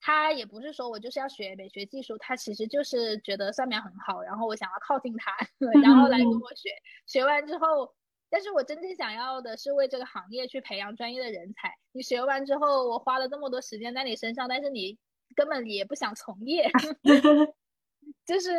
[0.00, 5.36] 他也不是说我就是要学美学技术，他其实就是觉得蒜苗很好，然后我想要靠近他，
[5.84, 6.70] 然后来跟我学，
[7.06, 7.94] 学完之后，
[8.34, 11.72] 但是我真正想要的是为这个行业去培养专业的人才。
[11.92, 14.98] 你学完之后，我花了这么多时间在你身上，但是你。
[15.34, 16.70] 根本也不想从业，
[18.24, 18.50] 就是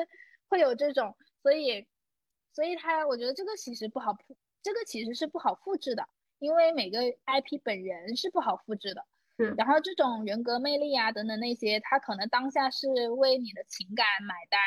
[0.49, 1.86] 会有这种，所以，
[2.51, 6.05] 所以他我觉得这个其实不好复，这个其实是不好复制的，
[6.39, 9.05] 因为每个 IP 本人是不好复制的。
[9.38, 9.55] 嗯。
[9.57, 14.59] 然后这种人格魅力啊等等那些，他可能当下是为你的情感买单，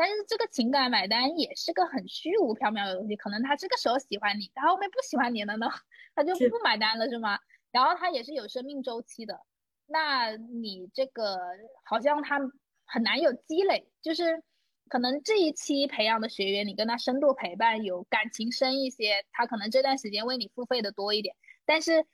[0.00, 5.66] 但是这个情感买单也是个很虚无缥缈的东西，可能他这个时候喜欢你，他后面不喜欢你了呢，
[6.14, 7.38] 他就不买单了是吗？
[7.70, 9.38] 然后他也是有生命周期的。
[9.84, 11.38] 那你这个
[11.84, 12.40] 好像他
[12.86, 14.42] 很难有积累，就是
[14.88, 21.36] 可能这一期培养的学员，你跟他深度陪伴，有感情深一些，他可能这段时间为你付费的多一点。
[21.66, 22.06] 但是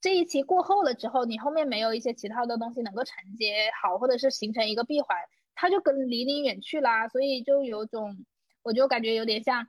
[0.00, 5.18] 这一期过后了之后，你后面没有一些其他的东西能够承接好，或者是形成一个闭环，
[5.54, 7.08] 他就跟离你远去啦。
[7.08, 8.24] 所以就有种，
[8.62, 9.66] 我就感觉有点像，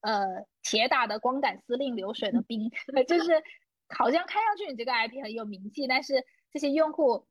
[0.00, 2.70] 呃，铁打的光杆司令，流水的兵，
[3.08, 3.42] 就是
[3.88, 6.24] 好像看上去你这个 IP 很有名气，但是。
[6.52, 7.26] 这些用户，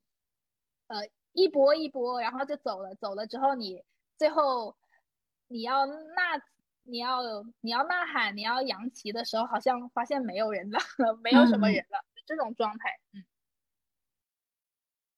[0.88, 0.99] 呃，
[1.32, 2.93] 一波一波，然后就走了。
[2.93, 3.82] 走了之后，你
[4.20, 4.76] 最后
[5.47, 6.39] 你要呐，
[6.84, 7.22] 你要
[7.62, 10.78] 你要呐喊，你要扬旗的时候，好像发现没有人了，
[11.24, 12.91] 没有什么人了，这种状态。
[13.14, 13.24] 嗯，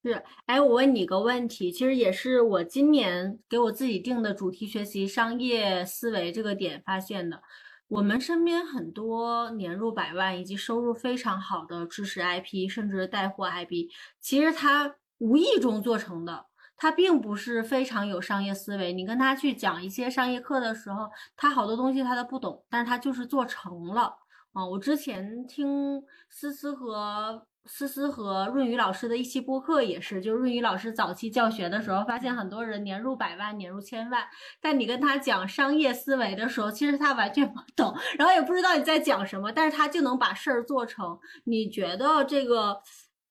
[0.07, 0.23] 是。
[0.45, 7.41] 哎，我问你个问题，其实也是我今年给我自己定的主题学习商业思维这个点发现的。
[7.89, 13.89] 我们身边很多年入百万以及收入非常好的知识 IP，甚至带货 IP，
[14.19, 16.45] 其实他无意中做成的，
[16.75, 18.91] 他并不是非常有商业思维。
[18.91, 24.13] 你跟他去讲一些商业课的时候，他好多东西他都不懂，但是他就是做成了
[24.51, 24.65] 啊。
[24.65, 27.45] 我之前听思思和。
[27.67, 34.25] 思思和润宇老师的一期播客也是，就是润宇老师早期教学的时候，发现很多人年入百万、年入千万，
[34.61, 41.19] 但你跟他讲商业思维的时候，其实他完全不懂，然后也不知道你在讲什么，但是他就能把事儿做成。
[41.43, 42.81] 你觉得这个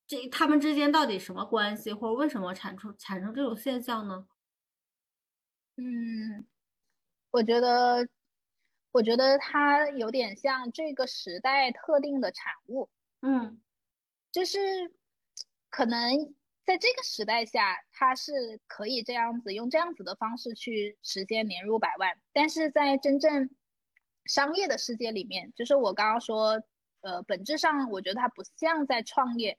[0.07, 4.27] 这他们之间到底什么关系，或者为什么产出产生这种现象呢？
[5.79, 6.47] 嗯，
[7.31, 8.09] 我觉得，
[8.93, 12.89] 我觉得它有点像这个时代特定的产物。
[13.23, 13.61] 嗯。
[14.37, 14.59] 就是
[15.71, 16.35] 可能
[16.67, 23.49] 在这个时代下，他是可以这样子用这样子的方式去实现年入百万，但是在真正
[24.27, 26.63] 商业的世界里面，就是我刚刚说，
[27.01, 29.59] 呃，本质上我觉得它不像在创业，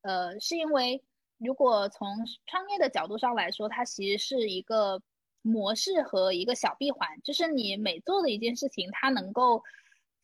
[0.00, 1.04] 呃，是因为
[1.36, 2.16] 如果从
[2.46, 5.02] 创业的角度上来说，它其实是一个
[5.42, 9.62] 模式和一个小闭环，就是你每做的一件事情，它能够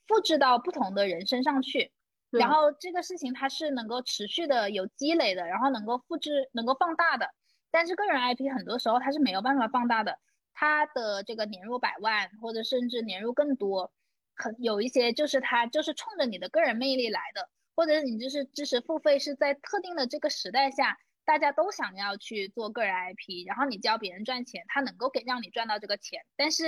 [0.06, 1.92] 复制到不同的人身上去。
[2.30, 7.28] 然后这个事情它是能够持续的有积累的，然后能够复制、能够放大的。
[7.72, 10.18] 但是个人 IP 很多时候它是没有办法放大的，
[10.52, 13.92] 它的这个年入百万或者甚至年入更多，
[14.34, 26.24] 可有一些就是它就是冲着你的个人魅力来的，或者你就是知识付费是在特定的这个时代下，大家都想要去做个人 IP，然后你教别人赚钱，它能够给让你赚到这个钱。
[26.36, 26.64] 但是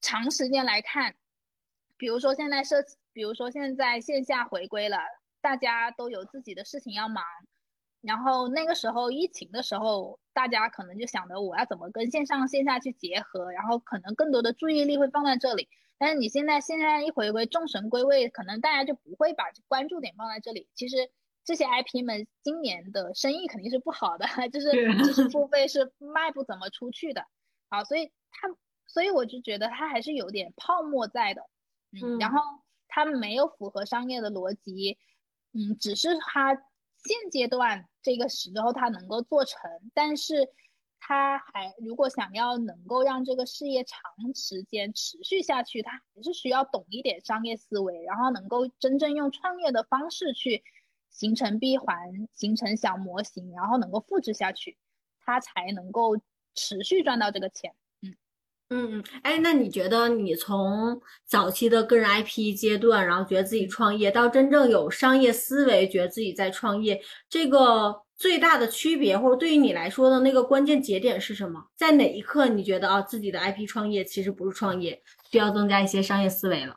[0.00, 1.14] 长时间来看，
[1.96, 2.84] 比如说现在设。
[3.14, 4.98] 比如说现在线下回归了，
[5.40, 7.24] 大家都有自己的事情要忙，
[8.00, 15.68] 然后那个时候疫情的时候，大家可能就想着我要怎么跟线上线下去结合，然后可能更多的注意力会放在这里。
[15.96, 20.68] 但是你现在现在一回归，众神归位，可能大家就不会把关注点放在这里。
[20.74, 20.96] 其实
[21.44, 24.72] 这些 IP 们今年的生意肯定是不好的， 就是
[25.04, 27.24] 知识付 费是卖不怎么出去的。
[27.70, 28.48] 好，所以他，
[28.88, 31.42] 所以我就觉得他还是有点泡沫在的，
[31.92, 32.40] 嗯，然后。
[32.94, 34.96] 它没有符合商业的逻辑，
[35.52, 39.58] 嗯，只是它现阶段这个时候它能够做成，
[39.92, 40.48] 但是
[41.00, 44.00] 它还如果想要能够让这个事业长
[44.32, 50.62] 时间持续下去，它还是需要懂一点商业思维，然后能够真正用创业的方式去
[51.10, 54.78] 形成闭环，形成小模型，然后能够复制下去，
[55.18, 56.16] 它才能够
[56.54, 57.74] 持续赚到这个钱。
[58.76, 71.68] 嗯嗯，哎，那你觉得你从早期的个人 IP 阶段，然后觉得自己创业，到真正有商业思维，觉得自己在创业，这个最大的区别，或者对于你来说的那个关键节点是什么？
[71.76, 75.00] 在哪一刻你觉得啊，自己的 IP 创业其实不是创业，
[75.30, 76.76] 需要增加一些商业思维了？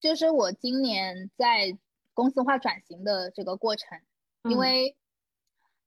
[0.00, 1.78] 就是我今年在
[2.12, 3.96] 公司化转型的这个过程，
[4.50, 4.96] 因为。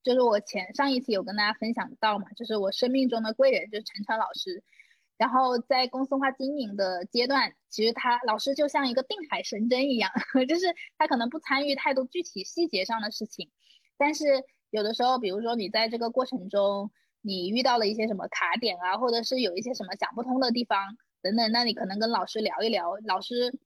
[0.04, 4.64] 就是我前上一期有跟大家分享到嘛，就是我生命中的贵人就是陈川老师，
[5.18, 10.12] 然后在公司化经营的阶段，其实他老师就像一个定海神针一样，
[10.50, 10.66] 就是
[10.98, 13.52] 他可能不参与太多具体细节上的事情，
[13.98, 14.26] 但是
[14.72, 16.92] 有的时候，比如说你在这个过程中，
[17.22, 23.60] 你遇到了一些什么卡点啊，或者是有一些什么想不通的地方等等，那你可能跟老师聊一聊，老师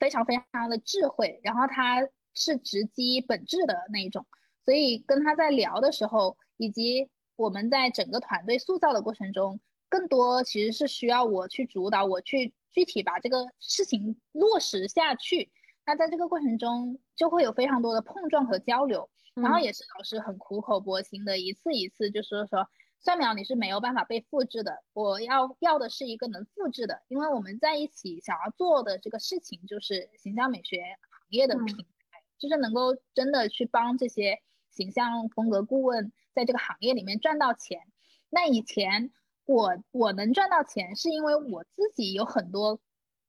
[0.00, 4.26] 非常非常的智慧，然后他是直击本质的那一种。
[4.66, 15.52] 所以跟他在聊的时候，以及我们在整个团队塑造的过程中，更多其实是需要我去主导，我去具体把这个事情落实下去。
[15.86, 34.40] 那在这个过程中，就会有非常多的碰撞和交流，然后也是老师很苦口婆心的，一次一次就是说，蒜苗你是没有办法被复制的，我要要的是一个能复制的，因为我们在一起想要做的这个事情就是形象美学行业的品牌，就是能够真的去帮这些。
[34.76, 37.80] 形象风格顾问在这个行业里面赚到钱，
[38.28, 39.10] 那以前
[39.46, 42.78] 我我能赚到钱，是因为我自己有很多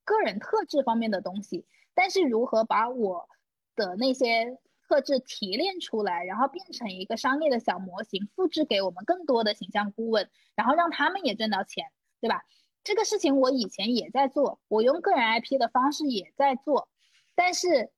[0.04, 3.30] 个人特质方面的东西，但是如何把我
[3.78, 11.86] 的那些特质提炼出来，然后变成一个商业的小模型，复制给我们更多的形象顾问，然后让他们也挣到钱，
[12.20, 12.44] 对吧？
[12.84, 16.90] 这个事情我以前也在做，我用个人 IP 的方式也在做，
[17.36, 17.90] 但是，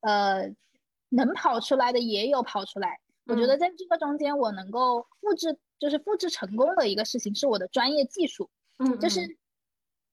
[0.00, 0.54] 呃。
[1.10, 8.50] 能跑出来的也有跑出来，我觉得在这个中间，我能够复制，就是复制成功的一个事情，是我的专业技术。
[8.78, 9.38] 嗯，就是，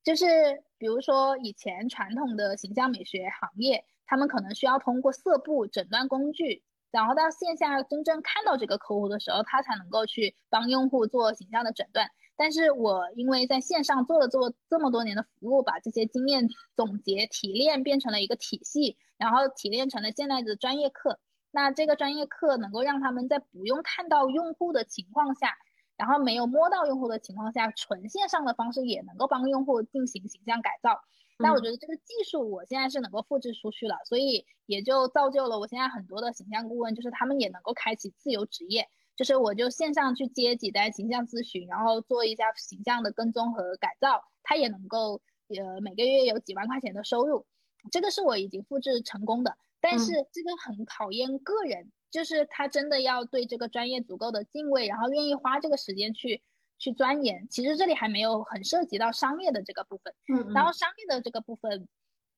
[0.04, 12.10] 就是比如说以前传统的形象美学行业，他们可能需要通过色布诊断工具，然后到线下真正看到这个客户的时候，他才能够去帮用户做形象的诊断。
[12.38, 21.20] 但是我因为在线上做了做这么多年的服务，把这些经验总结提炼变成了一个体系，然后提炼成了现在的专业课。
[21.52, 25.54] 那这个专业课能够让他们在不用看到用户的情况下，
[25.96, 31.00] 然后没有摸到用户的情况下，纯线上的方式也能够帮用户进行形象改造。
[31.38, 38.88] 那我觉得这个技术我现在是能够复制出去了，所以也就造就了我现在很多的形象顾问，就是他们也能够开启自由职业。
[39.16, 47.46] 就是我就线上去接几单形象咨询，然后做一下形象的跟踪和改造，他也能够呃每个月有几万块钱的收入，
[47.92, 49.58] 这个是我已经复制成功的。
[49.80, 56.42] 但是这个很考验个人，就是他真的要对这个专业足够的敬畏，然后愿意花这个时间去
[56.80, 57.48] 去钻研。
[57.50, 61.88] 其实这里还没有很涉及到商业的这个部分，嗯，然后商业的这个部分，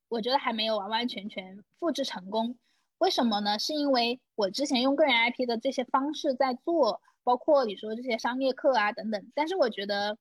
[0.09, 2.57] 我觉得还没有完完全全复制成功。
[2.99, 3.59] 为什么呢？
[3.59, 9.31] 是因为我之前用个人 IP 的这些方式在做，包括你说这些商业课啊等等。
[9.35, 10.17] 但是我觉得，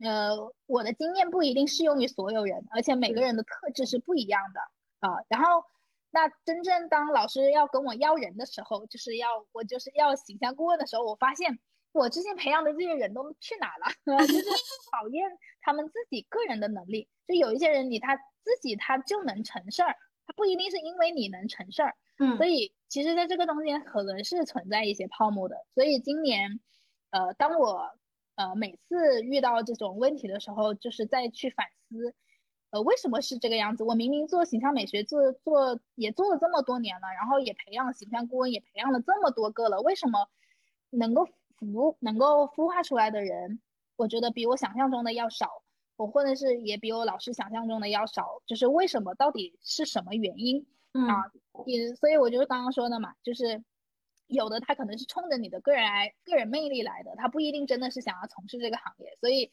[0.00, 4.60] 呃，我的经验不一定适用于所有人，而且每个人的特质是不一样的
[5.08, 5.16] 啊。
[5.28, 5.64] 然后，
[6.10, 11.58] 那真正当老师要跟我要人的时候，就是要我就是要形象顾问的时候，我发现
[11.92, 13.86] 我之前培养的这些人都去哪了？
[14.26, 14.42] 就是
[14.92, 15.30] 考验
[15.62, 17.08] 他们自己个人的能力。
[17.26, 19.96] 就有一些人，你他自己他就能成事儿，
[20.26, 21.96] 他不一定是因为你能成事儿。
[22.20, 25.56] 嗯，所以其实，在这个中间可能是存在一些泡沫的。
[25.74, 26.60] 所以今年，
[27.10, 27.90] 呃，当我
[28.36, 32.14] 呃每次遇到这种问题的时候，就是再去反思，
[32.70, 33.84] 呃，为什么是这个样子？
[33.84, 40.28] 我明明做形象美学做做也做了这么多年了，然后也培养形象顾问也培养了这么多个了，为什么
[40.90, 41.26] 能够
[41.58, 43.62] 孵能够孵化出来的人，
[43.96, 45.62] 我觉得比我想象中的要少，
[45.96, 49.14] 我或者是也比我老师想象中的要少，就是为什么？
[49.14, 50.66] 到底是什么原因？
[50.92, 51.24] 啊，
[51.66, 53.62] 也所以我就是刚刚说的嘛，就是
[54.26, 59.50] 有的他可能是冲着你的个人爱、个人魅力来的，他不一定真的是想要从事这个行业，所以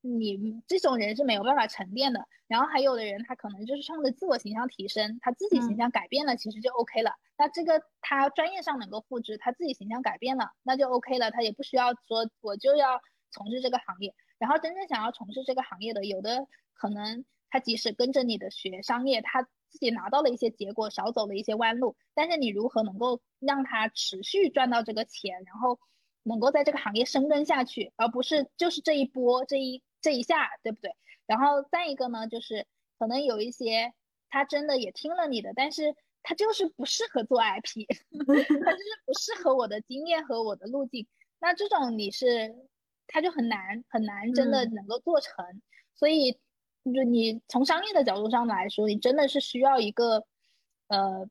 [0.00, 2.26] 你这种人是没有办法沉淀的。
[2.46, 7.12] 然后还有的人他可能就是冲着自我形象提升，他自己形象改变了，其实就 OK 了。
[7.38, 14.14] 那这个他专业上能够复制，他自己形象改变了，那就 OK 了，他也不需要说我就要从事这个行业。
[14.38, 17.24] 然后真正想要从事这个行业的，有的可能
[17.54, 19.48] 他即使跟着你的学商业，他。
[19.74, 25.80] 自己拿到了一些结果，少走了一些弯路，但是你如何能够让他持续赚到这个钱，然后
[26.22, 30.94] 能够在这个行业生根下去，而不是就是这一波这一这一下，对不对？
[31.26, 32.68] 然后再一个呢，就是
[33.00, 33.92] 可能有一些
[34.30, 37.84] 他真的也听了你的，但是他就是不适合做 IP，
[38.64, 41.08] 他就是不适合我的经验和我的路径。
[41.40, 42.54] 那这种你是
[43.08, 45.44] 他就很难很难真的能够做成。
[45.96, 46.38] 所以，
[46.92, 50.24] 就你从商业的角度上来说，你真的是需要一个
[50.88, 51.28] 呃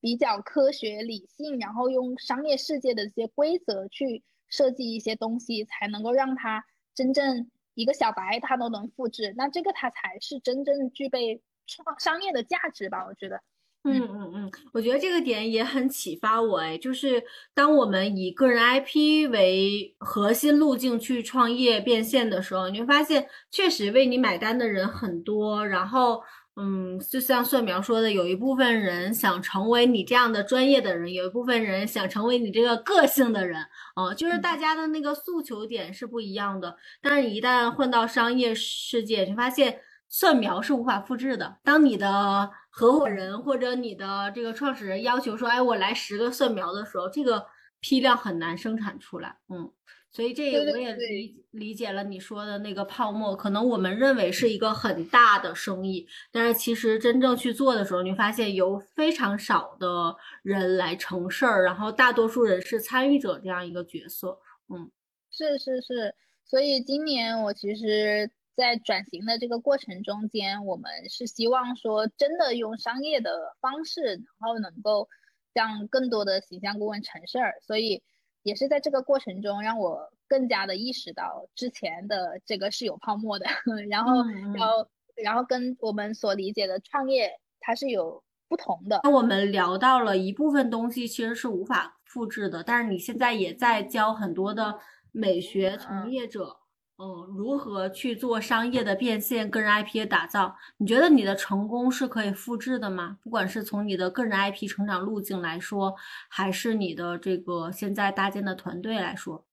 [0.00, 9.34] 比较科学理性，然后用商业世界的一些规则去设计一些东西，才能够让它真正一个小白他都能复制。
[9.36, 13.04] 那这个它才是真正具备创商业的价值吧？
[13.06, 13.42] 我觉得。
[13.88, 17.22] 嗯嗯嗯，我觉得这个点也很启发我哎，就是
[17.54, 25.64] 当我们以个人 IP 为核心路径去创业变现的时候，你会发现确实为你买单的人很多。
[25.66, 26.20] 然后，
[26.56, 33.62] 嗯，就像蒜苗说的，有一部分人想成为你这样的专业的人，有一部分人想成为你这个个性的人，
[33.94, 36.76] 啊，就是大家的那个诉求点是不一样的。
[37.00, 39.80] 但是，一旦混到商业世界，就发现。
[40.08, 41.58] 蒜苗是无法复制的。
[41.62, 47.46] 当你的合伙人或者你的这个创始人要求说：“哎，我来十个蒜苗”的时候，这个
[47.80, 49.36] 批量很难生产出来。
[49.48, 49.70] 嗯，
[50.10, 53.36] 所以这个我也理理解了你说的那个泡沫。
[53.36, 64.38] 可能我们认为是一个很大的生意，但是其实真正去做的时候，你发现有非常少的人来成事儿，然后大多数人是参与者这样一个角色。
[64.68, 64.90] 嗯，
[65.30, 66.14] 是是是。
[66.44, 68.30] 所以今年我其实。
[68.56, 75.06] 在转型的这个过程中间，我们是希望说，真的用商业的方式，然后能够
[75.52, 77.54] 让更多的形象顾问成事儿。
[77.60, 78.02] 所以，
[78.42, 83.44] 也是在这个过程中，让我更加的意识到之前的这个是有泡沫的。
[83.90, 89.00] 然后，然后，然后跟我们所理解的创业，它是有不同的。
[89.04, 94.78] 那我们聊到了一部分东西其实是无法复制的，但是你现在也在教很多的
[95.12, 96.56] 美学从业者。
[96.98, 100.56] 嗯，如何去做商业的变现、个人 IP 的打造？
[100.78, 103.18] 你觉得你的成功是可以复制的吗？
[103.22, 105.94] 不管是从你的个人 IP 成长路径来说，
[106.30, 109.44] 还是你的这个现在搭建的团队来说？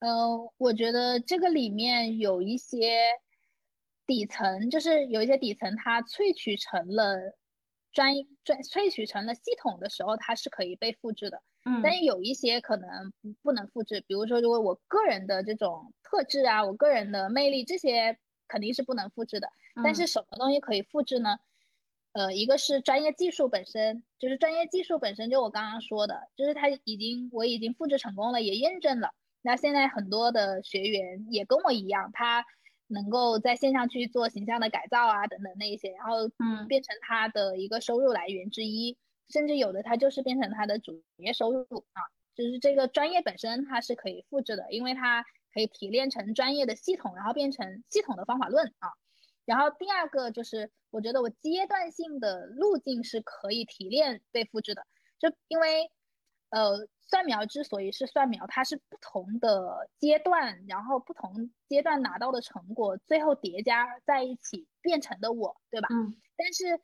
[0.00, 0.08] 呃，
[0.56, 2.98] 我觉得这个里面有一些
[4.06, 7.16] 底层，就是有一些底层，它萃取成了
[7.92, 11.42] 专专萃取成了系统的时候，它是可以被复制的。
[11.82, 19.48] 但是有一些可能不不能复制，比如说，如果我个人的这种特质啊，我个人的魅力，这些肯定是不能复制的。
[19.82, 21.38] 但是什么东西可以复制呢？
[22.12, 29.10] 呃，一个是专业技术本身，就是专业技术本身，就我刚刚说的，就是它已经我已经复制成功了，也验证了。
[29.42, 32.44] 那现在很多的学员也跟我一样，他
[32.88, 38.96] 能够在线上去做形象的改造啊，等等那些，然后嗯，变成他的一个收入来源之一。
[39.28, 42.02] 甚至有的它就是变成它的主业收入啊，
[42.34, 45.22] 就是这个专业本身它是可以复制的，因为它
[45.52, 48.88] 可以提炼成专业的系统，然后变成系统的方法论啊。
[49.44, 54.86] 然后第二个就是，我觉得我阶段性的路径是可以提炼被复制的，
[55.18, 55.90] 就因为
[56.50, 65.88] 呃，蒜苗之所以是蒜苗，它是不同的阶段，然后不同阶段拿到的成果，最后叠加在一起变成的我，对吧？
[65.90, 66.14] 嗯。
[66.36, 66.80] 但是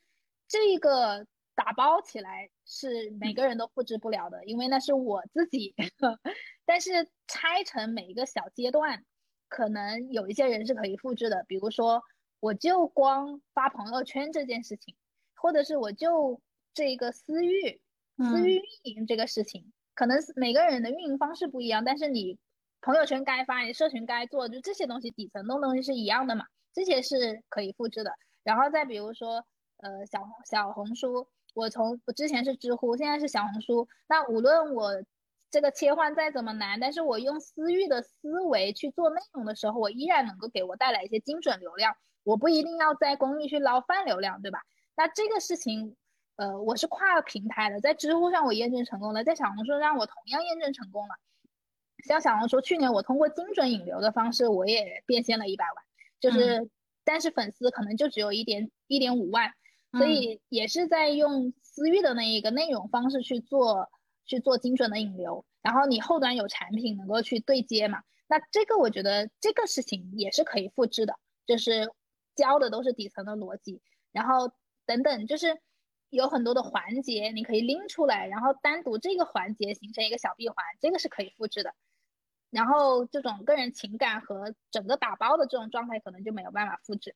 [0.48, 1.26] 这个。
[1.54, 5.74] 打包起来是每个人都复制不了的，因为那是我自己。
[6.66, 9.04] 但是拆成每一个小阶段，
[9.48, 11.44] 可能有一些人是可以复制的。
[11.46, 12.02] 比如说，
[12.40, 14.96] 我就光发朋友圈这件事情，
[15.34, 16.40] 或者是我就
[16.72, 17.80] 这个私域、
[18.18, 22.38] 私域运营这个事情，可能每个人的运营方式不一样，但是你
[22.80, 28.10] 朋友圈该发，你社群该做，就这些东西底层的东西是一样的嘛，这些是可以复制的。
[28.42, 29.44] 然后再比如说，
[29.76, 31.28] 呃，小小红书。
[31.54, 33.88] 我从我之前是知乎，现在是小红书。
[34.08, 34.92] 那无论我
[35.50, 41.96] 这个切换再怎么难，但是我用私域的思维去做内容的时候，我依然能够给我带来一些精准流量。
[42.24, 44.62] 我不一定要在公域去捞泛流量，对吧？
[44.96, 45.94] 那这个事情，
[46.36, 51.14] 呃，我是跨平台的，在知乎上我验证成功了，在小红书上我同样验证成功了。
[52.04, 55.84] 像小红书去年我通过精准引流的方式，我也变现了一百万，
[56.18, 56.68] 就是，
[57.04, 59.52] 但是粉丝可能就只有一点一点五万。
[59.98, 63.90] 所以也是在用私域的那一个内容方式去做
[64.26, 68.02] 去做精准的引流，然后你后端有产品能够去对接嘛？
[68.26, 71.14] 那这个我觉得这个事情也是可以复制的，
[71.46, 71.92] 就是
[72.34, 73.82] 教的都是底层的逻辑，
[74.12, 74.50] 然后
[74.86, 75.60] 等等，就是
[76.10, 81.74] 有很多的环节你可以拎出来，然后单独这个环节形成一个小闭环，这个是可以复制的。
[82.50, 87.14] 然后这种个人情感和整个打包的这种状态可能就没有办法复制。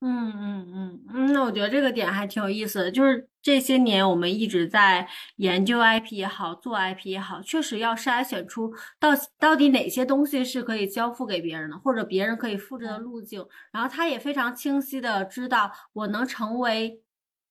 [0.00, 0.32] 嗯。
[0.34, 5.06] 嗯嗯嗯，那我觉得这个点还挺有意思的，就是这些年我们一直在
[5.36, 13.46] 研究 IP 也好，做 IP 也好，确实要筛选出到到底哪些东西是可以交付给别人的，或者别人可以复制的路径。
[13.70, 17.00] 然后他也非常清晰的知道，我能成为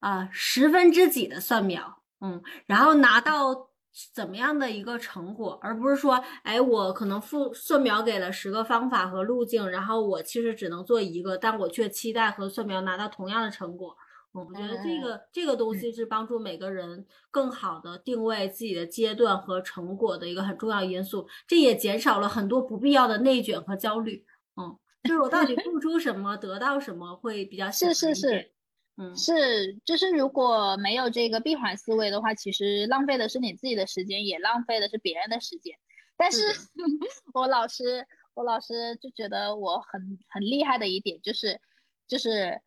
[0.02, 3.70] 啊十分之几的蒜苗，嗯，然后拿到
[4.14, 13.96] 怎么样的一个成果，而不是说，哎，我可能父算苗给了十个方法和路径，然后我其实只能做一个，但我却期待和算苗拿到同样的成果。
[14.34, 24.26] 嗯，我觉得这个这个东西是帮助每个人更好的定位自己的阶段和成果的一个很重要因素，这也减少了很多不必要的内卷和焦虑。
[24.56, 28.52] 嗯，就是我到底付出什么，得到什么，会比较是是是。
[28.98, 35.76] 嗯，是，就是如果没有这个闭环思维的话，其实浪费的是你自己的时间，也浪费的是别人的时间。
[36.18, 36.40] 但是，
[37.34, 41.60] 我老师，我老师就觉得我很很厉害的一点就是，
[42.08, 42.62] 就是，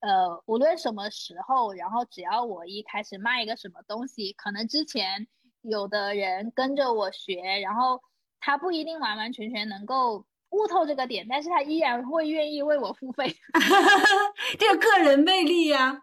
[0.00, 5.26] 呃，无论什么时候，然后只要我一开始卖一个什么东西，可能之前
[5.62, 8.00] 有的人跟着我学，然后
[8.40, 10.26] 他不一定完完全全能够。
[10.50, 13.26] 悟透这个点，但是他依然会愿意为我付费，
[14.58, 16.00] 这个个人魅力呀，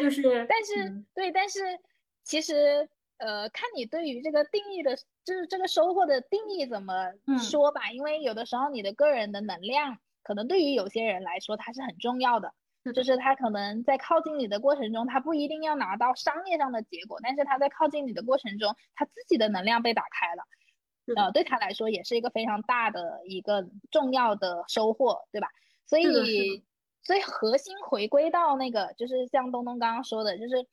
[0.00, 1.60] 就 是，但是对，但是
[2.24, 6.92] 其实呃，看你对于这个定义的，就是这个收获的定义怎么
[7.38, 12.52] 说吧，因为有的时候你的个人的能量，可能对于有些人来说它是很重要的，
[12.94, 20.42] 就是他可能在靠近你的过程中，他不一定要拿到商业上的结果，但是他在靠近你的过程中，他自己的能量被打开了。
[21.16, 25.48] 呃，对他来说也是一个非常大的一个重要的收获，对吧？
[25.86, 26.62] 所以，
[27.02, 30.66] 所以核心回归到那个，就是像东东刚刚说的，就是，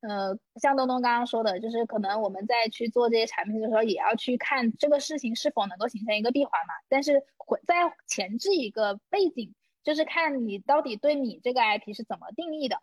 [0.00, 6.74] 呃，像东东刚刚说的，就是可能我们在去做这些产品的时候，也要去看这个事情是否能够形成一个闭环嘛。
[6.88, 7.22] 但是，
[7.66, 9.54] 在前置一个背景，
[9.84, 12.80] 就是看你到底对你这个 IP 是怎么定义的。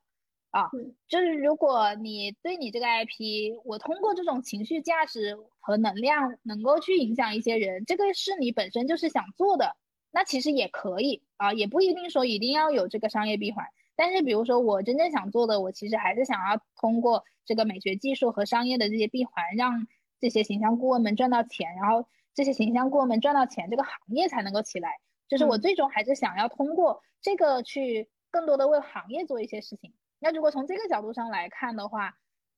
[0.51, 0.69] 啊，
[1.07, 9.75] 就是如果你对你这个 IP，我通过这种情绪价值和能量能够去影响一些人，这个是你本身就是想做的，
[10.11, 13.63] 那其实也可以啊，也不一定说一定要有这个商业闭环。
[13.95, 19.87] 但是比如说我真正想做的，我其实还是想要通过这个美学技术和商业的这些闭环，让
[20.19, 24.89] 这些形象顾问们赚到钱，然后这些形象顾问们赚到钱，这个行业才能够起来。
[25.27, 29.93] 就是我最终还是想要通过这个去更多的为行业做一些事情。
[30.20, 32.13] 那如果从这个角度上来看的话，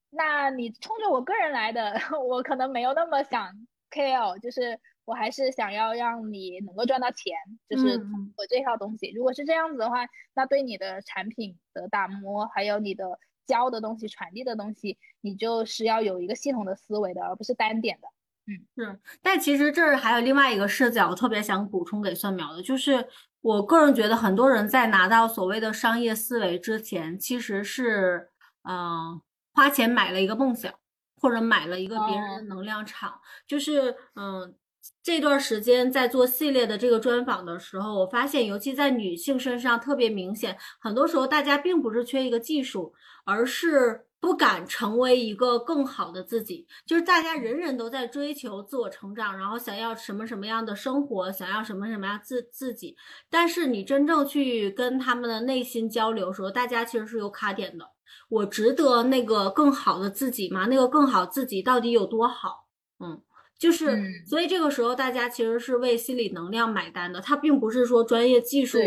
[0.10, 1.94] 那你冲着我个人来的，
[2.28, 3.50] 我可能没有那么想
[3.92, 7.36] KL，就是我还是想要让你能够赚到钱，
[7.70, 7.98] 就是
[8.38, 9.12] 我这套东西。
[9.12, 18.08] 如果是这样子的话，那对你的产品的打磨，还有你的教的东西、传递的东西，你就是要有一个系统的思维的，而不是单点的。
[18.48, 19.00] 嗯，是。
[19.22, 23.08] 但其实这儿还有另外一个视角，我特别想补充给蒜苗的，就是。
[23.44, 28.30] 我个人觉得，很多人在拿到所谓的商业思维之前，其实是，
[28.70, 29.20] 嗯，
[29.52, 30.72] 花钱买了一个梦想，
[31.20, 33.20] 或者买了一个别人的能量场。
[33.48, 34.54] 就是，嗯，
[35.02, 40.56] 这段时间在做系列的这个专访的时候，我发现，尤其在女性身上特别明显。
[40.80, 42.94] 很多时候，大家并不是缺一个技术，
[43.26, 44.06] 而是。
[44.22, 52.96] 不敢成为一个更好的自己，就是大家人人都在追求自我成长，然后想要什么什么样的生活，想要什么什么样自自己。
[53.32, 57.90] 但是你真正去跟他们的内心交流的时候，大家其实是有卡点的。
[58.30, 60.68] 我值得那个更好的自己吗？
[60.68, 62.68] 那个更好自己到底有多好？
[63.00, 63.20] 嗯。
[63.62, 63.96] 就是，
[64.26, 68.80] 所以这个时候大家其实是为心理能量买单的，它并不是说专业技术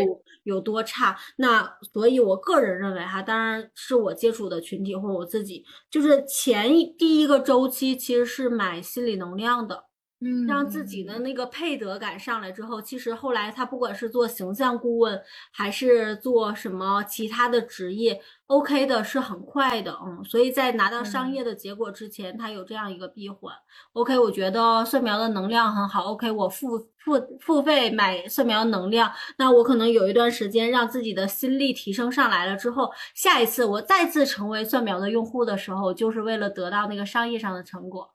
[0.43, 1.17] 有多差。
[1.37, 9.85] 那所以，我个人认为哈，当然是我接触的群体或者我自己，就是前第一个周期其实是买心理能量的。
[10.21, 23.53] 嗯，让自己的那个配得感上来之后，其实后来他不管是做形象顾问，还是做什么其他的职业，OK 的是很快的，嗯，所以在拿到商业的结果之前，他有这样一个闭环。
[23.91, 38.14] OK，我觉得蒜苗的能量很好，OK，我付付付费买蒜苗能量，那我可能有一段时间让自己的心力提升上来了之后，下一次我再次成为蒜苗的用户的时候，就是为了得到那个商业上的成果。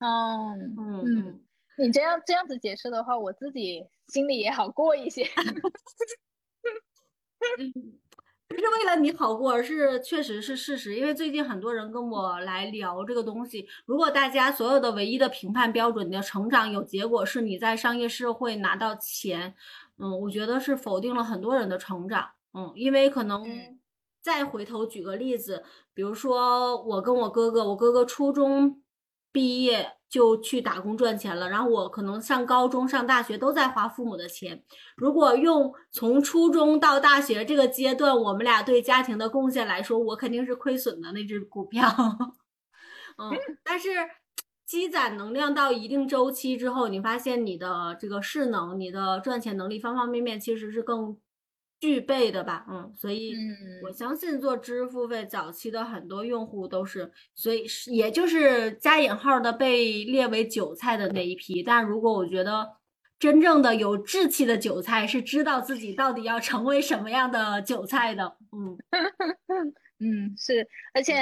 [0.00, 1.40] 哦，嗯嗯，
[1.78, 5.24] 你这样这样子解释的话，我自己心里也好过一些。
[8.48, 10.94] 不是为了你好过，而是确实是事实。
[10.94, 19.54] 因为最近很多人跟我来聊这个东西，如果大家所有的唯一的评判标准，你的成长有结果是你在商业社会拿到钱，
[19.98, 22.30] 嗯，我觉得是否定了很多人的成长。
[22.52, 23.44] 嗯，因为可能
[24.22, 28.82] 再回头举个例子，比如说我跟我哥哥，我哥哥初中。
[29.36, 34.64] 毕业就去打工赚钱了，然后我可能上高中、上大学都在花父母的钱。
[34.96, 41.86] 如果用从初中到大学这个阶段，我们俩对家庭的贡献来说，我肯定是亏损的那只股票。
[43.18, 43.30] 嗯，
[43.62, 43.90] 但是
[44.64, 51.14] 积攒能量到一定周期之后，你发现你的这个势能、你的赚钱能力方方面面其实是更
[51.78, 53.34] 具备的吧，嗯，所以
[53.84, 61.62] 我相信做知识付费早期的很多用户都是，所以是也就是加引号的被列为韭菜的那一批。
[61.62, 62.66] 但如果我觉得
[63.18, 68.78] 真正的有志气的韭菜是知道自己到底要成为什么样的韭菜的，嗯
[70.00, 71.14] 嗯是，而且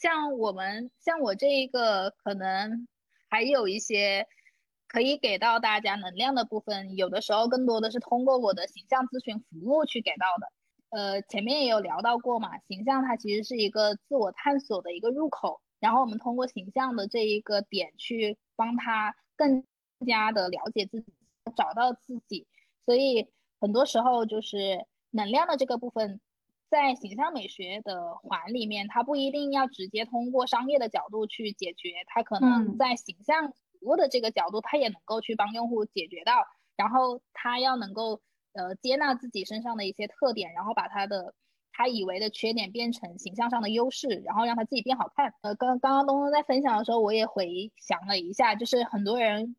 [0.00, 2.88] 像我们像我这一个可能
[3.28, 4.26] 还有一些。
[4.92, 10.52] 可以给到大家能量的部分，有的时候更多的是通过我的形象咨询服务去给到的。
[10.90, 19.64] 呃，前面也有聊到过嘛，形象它其实是一个自我探索的一个入口，然后我们通过形象的这一个点去帮他更
[20.06, 21.06] 加的了解自己，
[21.56, 22.46] 找到自己。
[22.84, 23.26] 所以
[23.60, 26.20] 很多时候就是能量的这个部分，
[26.68, 33.54] 在形象美学的环里面，它不一定要直接通过商业的角度去解决，它可能在形象。
[33.82, 38.20] 服务的这个角度，他也能够去帮用户解决到，然后他要能够
[38.52, 41.34] 呃接纳自己身上的一些特点，然后把他的
[41.72, 45.34] 他以为的缺点变成形象上的优势，然后让他自己变好看。
[45.42, 49.56] 呃，刚刚刚东东在分享的时候，我也回想了一下，就是很多人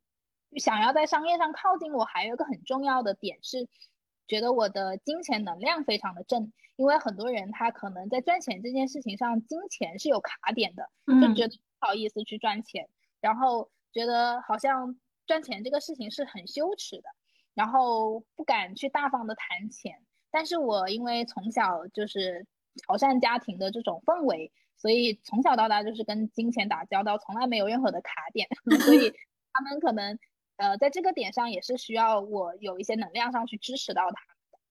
[0.55, 3.67] 想要在商业上靠近我，还有一个很重要的点是，
[4.27, 12.87] 觉得我的金钱能量非常的正，因为很多人他可能在赚钱这件事情上，金钱是有卡点的，就觉得不好意思去赚钱，
[13.19, 13.69] 然后。
[13.93, 17.09] 觉得好像赚钱这个事情是很羞耻的，
[17.53, 20.01] 然后不敢去大方的谈钱。
[20.31, 22.45] 但是我因为从小就是
[22.85, 28.47] 潮汕家庭的这种氛围，所以从小到大就是跟金钱打交道，从来没有任何的卡点。
[28.83, 29.13] 所以
[29.53, 30.17] 他们可能
[30.57, 34.15] 呃在这个点上也是需要我有一些能量上去支持到他。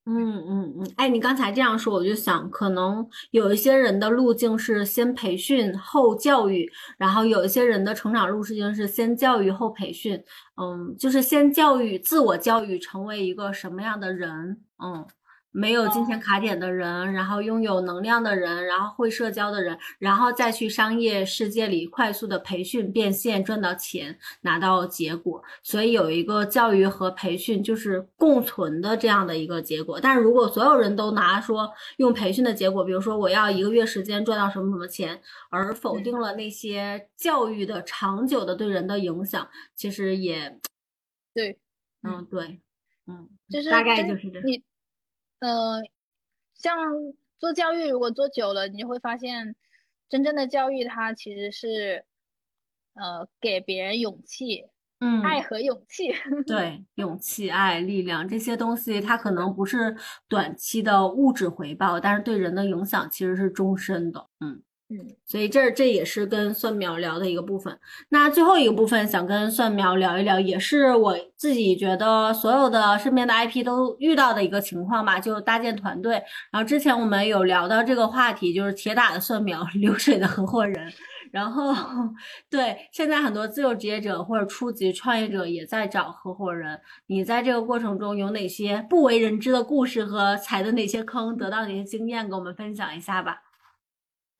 [0.06, 0.14] 嗯
[0.48, 10.20] 嗯嗯，哎，你刚才这样说，我就想，可能有一些人的路径是先培训后教育，然后有一些人的成长路径是先教育后培训，
[10.60, 15.06] 嗯，就是先教育自我教育，成为一个什么样的人，嗯。
[15.52, 25.42] 没有金钱卡点的人，然后拥有能量的人，然后会社交的人，然后再去商业世界里快速的培训变现，赚到钱，拿到结果。
[25.62, 30.00] 所以有一个教育和培训就是共存的这样的一个结果。
[30.00, 39.46] 但是如果所有人都拿说用培训的结果，比如说我要一个月时间赚到什么什么钱，而否定了那些教育的长久的对人的影响，
[39.76, 40.58] 其实也
[41.34, 41.58] 对，
[42.02, 42.60] 嗯对，
[43.06, 44.40] 嗯，就是大概就是这。
[45.42, 45.82] 呃，
[46.54, 46.76] 像
[47.36, 49.56] 做教育，如果做久了，你就会发现，
[50.08, 52.04] 真正的教育它其实是，
[52.94, 54.66] 呃，给别人勇气，
[55.00, 56.12] 嗯，爱和勇气，
[56.46, 59.96] 对，勇气、爱、力量这些东西，它可能不是
[60.28, 64.62] 短期的物质回报，但是对人的影响其实是终身的，嗯。
[64.92, 67.78] 嗯，所以这这也是跟蒜苗聊的一个部分。
[68.10, 76.22] 那最后一个部分想跟蒜苗聊一聊，也是我自己觉得所有的身边的 IP 都遇到的一个情况吧，就搭建团队。
[76.50, 80.92] 然后之前我们有聊到这个话题，就是铁打的蒜苗， 流水的合伙人。
[81.30, 81.72] 然后
[82.50, 86.78] 对，现在很多自由职业者或者初级创业者也在找合伙人。
[87.06, 93.38] 你在这个过程中有哪些不为人知的故事和踩的哪些坑，得到哪些经验，跟我们分享一下吧。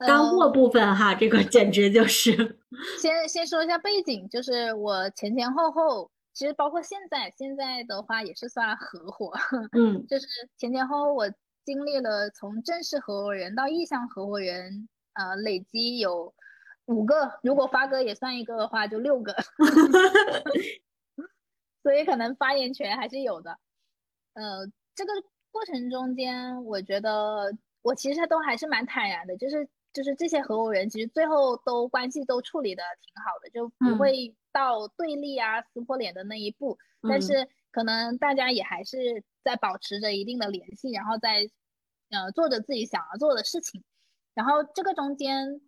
[0.07, 2.59] 干货部分哈，这个简直就是。
[3.00, 9.32] 先先说一下背景，就是我前前后后，其实包括现在，现在的话也是算合伙。
[9.76, 10.26] 嗯，就是
[10.57, 11.30] 前前后后我
[11.64, 16.32] 经历了从正式合伙人到意向合伙人，呃，累积有
[16.86, 19.36] 五个，如果发哥也算一个的话，就六个。
[21.82, 23.59] 所以可能发言权还是有的。
[24.34, 25.12] 呃，这个
[25.50, 29.68] 过程中间，我觉得我其实都还是蛮坦然的，就是。
[29.93, 36.78] 就是这些合伙人，其实最后都关系都处理的挺好的，就不会到对立啊、撕破脸的那一步。
[37.03, 41.49] 但是可能大家也还是在保持着一定的联系，然后在
[42.11, 43.82] 呃做着自己想要做的事情。
[44.34, 45.61] 然后这个中间，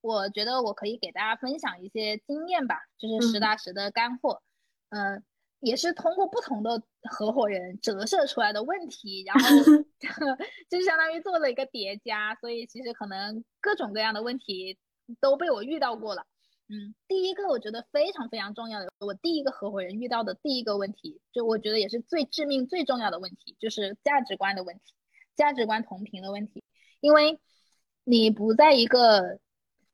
[0.00, 4.42] 我觉得我可以给大家分享一些经验吧，就是实打实的干货。
[4.90, 5.22] 嗯。
[5.64, 9.48] 也是通过不同的合伙人折射出来的问题，然后
[10.68, 14.78] 就相当于做了一个叠加，所以其实可能各种各样的问题
[15.20, 16.26] 都被我遇到过了。
[16.68, 24.94] 嗯，第一个我觉得非常非常重要的，我第一个合伙人遇到的第一个问题，就我觉得也是最致命、最重要的问题，就是价值观的问题，
[25.34, 26.62] 价值观同频的问题。
[27.00, 27.40] 因为
[28.04, 29.38] 你不在一个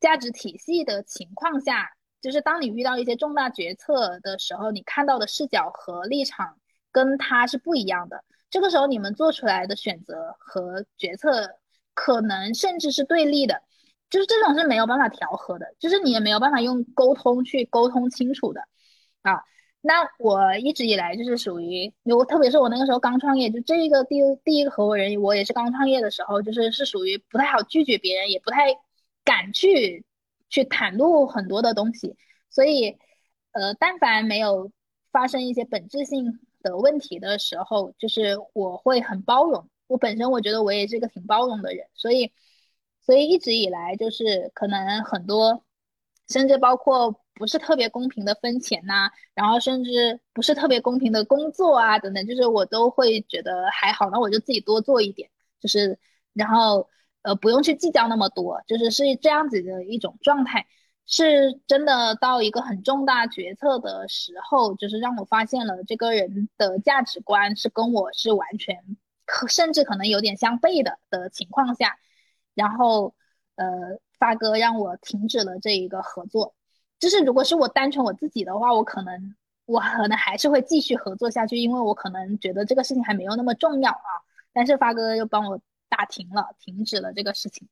[0.00, 1.90] 价值体系的情况下。
[2.20, 6.56] 就是当你遇到一些重大决策的时候，你看到的视角和立场
[6.92, 8.24] 跟他是不一样的。
[8.50, 11.48] 这个时候，你们做出来的选择和决策
[11.94, 13.62] 可能甚至是对立的，
[14.10, 18.60] 就是这种是没有办法调和的，就是你也没有办法用沟通去沟通清楚的
[19.22, 19.42] 啊。
[19.82, 28.66] 那我一直以来就是属于，我特别是我那个时候刚创业，就这个第第一个合伙人，我也是刚创业的时候，就是是属于不太好拒绝别人，也不太
[29.24, 30.04] 敢去
[30.50, 32.16] 去袒露很多的东西，
[32.50, 32.98] 所以，
[33.52, 34.70] 呃，但凡没有
[35.10, 39.70] 发生一些本质性的问题的时候，就是我会很包容。
[39.86, 42.32] 我本身我觉得我也是一个挺包容的人，所以，
[43.00, 45.64] 所以一直以来就是可能很多，
[46.28, 47.20] 甚至包括。
[47.32, 55.98] 不是特别公平的分钱呐，然后甚至不是特别公平的工作啊，等等，就是我都会觉得还好，那我就自己多做一点，就是
[56.34, 56.86] 然后
[57.22, 60.66] 呃不用去计较那么多，就是是这样子的一种状态，
[61.06, 68.76] 是真的到一个很重大决策的时候，就是让我发现了这个人的价值观是跟我是完全
[69.26, 71.96] 可，甚至可能有点相悖的的情况下，
[72.54, 73.14] 然后
[73.56, 73.66] 呃
[74.18, 76.54] 发哥让我停止了这一个合作。
[76.98, 79.34] 就是如果是我单纯我自己的话，我可能
[79.66, 84.10] 我可能还是会继续合作下去，因为我可能觉得这个事情还没有那么重要啊。
[84.52, 85.60] 但是发哥又帮我
[85.90, 87.68] 打停了，停止了这个事情。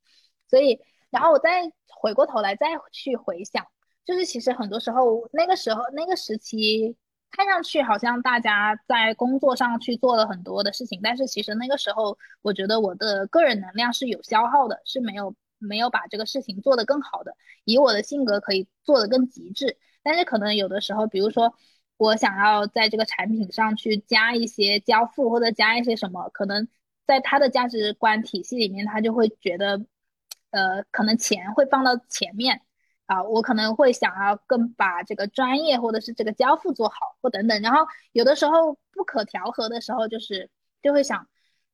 [0.47, 3.65] 所以，然后我再回过头来再去回想，
[4.05, 6.95] 就是其实很多时候那个时候那个时期，
[7.31, 15.35] 看上去好像大家在工作上去做了很多的事情，但是其实那个时候我觉得我的个人能量是有消耗的，是没有。
[15.61, 21.53] 没有把这个事情做得更好的，以我的性格可以做得更极致，但是可能有的时候，比如说
[21.97, 26.69] 我想要在这个产品上去加一些交付或者加一些什么，可能
[27.09, 29.83] 在他的价值观体系里面，他就会觉得，
[30.51, 32.61] 呃，可能钱会放到前面
[33.07, 40.51] 啊，我可能会想要更把这个专业或者是这个交付做好或等等，然后有的时候不可调和的时候，就是
[40.83, 41.27] 就会想，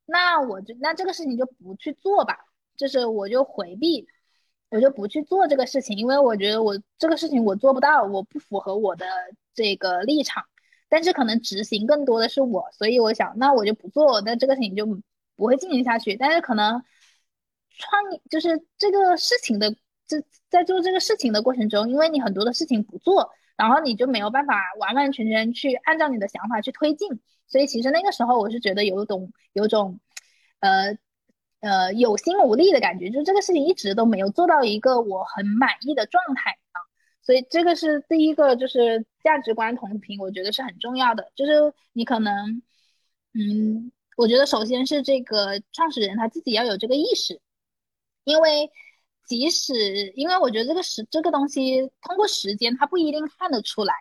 [0.05, 2.38] 那我就那这个事情就不去做吧。
[2.77, 4.07] 就是我就回避，
[4.69, 9.05] 我就不去做这个事情，因为我觉得我这个事情我做不到，我不符合我的
[9.53, 10.45] 这个立场。
[10.88, 14.86] 但是可能执行更多的是我，所以我想，那我就不做，那这个事情就
[15.36, 16.15] 不会进行下去。
[16.15, 16.83] 但是可能
[17.77, 19.75] 创意就是这个事情的，
[20.07, 27.09] 这在做这个事情的过程中，因为你很多的事情不做，然后你就没有办法完完全全去按照你的想法去推进。
[27.47, 29.99] 所以其实那个时候我是觉得有种有种，
[30.59, 30.97] 呃。
[31.61, 36.77] 呃，有心无力的感觉，就是这个事情一直都没有做到一个我很满意的状态啊，
[37.23, 41.31] 所以这个是第一个，就是价值观同频，我觉得是很重要的。
[41.36, 42.61] 就是你可能，
[43.33, 47.41] 嗯，我觉得首先是这个创始人他自己要有这个意识，
[48.24, 48.72] 因为
[49.26, 53.93] 即使因为我觉得这个时这个东西通过时间他不一定看得出来，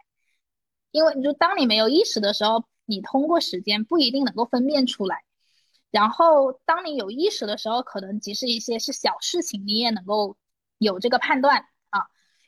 [0.90, 5.24] 因为你就当你没有意识的时候，你通过时间不一定能够分辨出来。
[5.90, 10.36] 然后，当你有意识的时候，可能即使一些是小事情，你也能够
[10.78, 12.00] 有这个判断啊。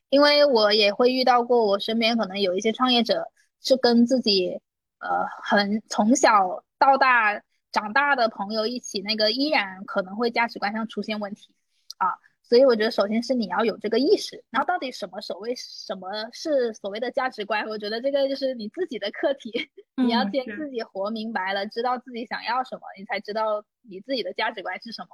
[0.09, 4.61] 因为我也会遇到过，我身边可能有一些创业者是跟自己
[4.99, 7.41] 呃很从小到大
[7.73, 11.55] 长大的朋友一起，那个依然可能会价值观上出现问题
[11.99, 12.15] 啊。
[12.43, 17.67] 所以我觉得，首先是你要有这个意识，然后到底什么所谓什么是所谓的价值观？
[17.67, 19.51] 我觉得这个就是你自己的课题，
[19.97, 25.09] 你要先自己活明白了，知道自己想要什么，你才知道你自己的价值观是什么。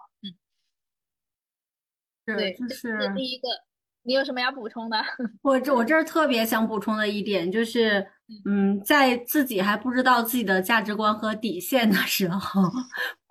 [2.27, 3.49] 嗯，对，这是第一个。
[4.05, 4.99] 你有什么要补充的？
[5.43, 8.07] 我这我这儿特别想补充的一点就是，
[8.47, 12.63] 嗯，在自己还不知道自己的价值观和底线的时候。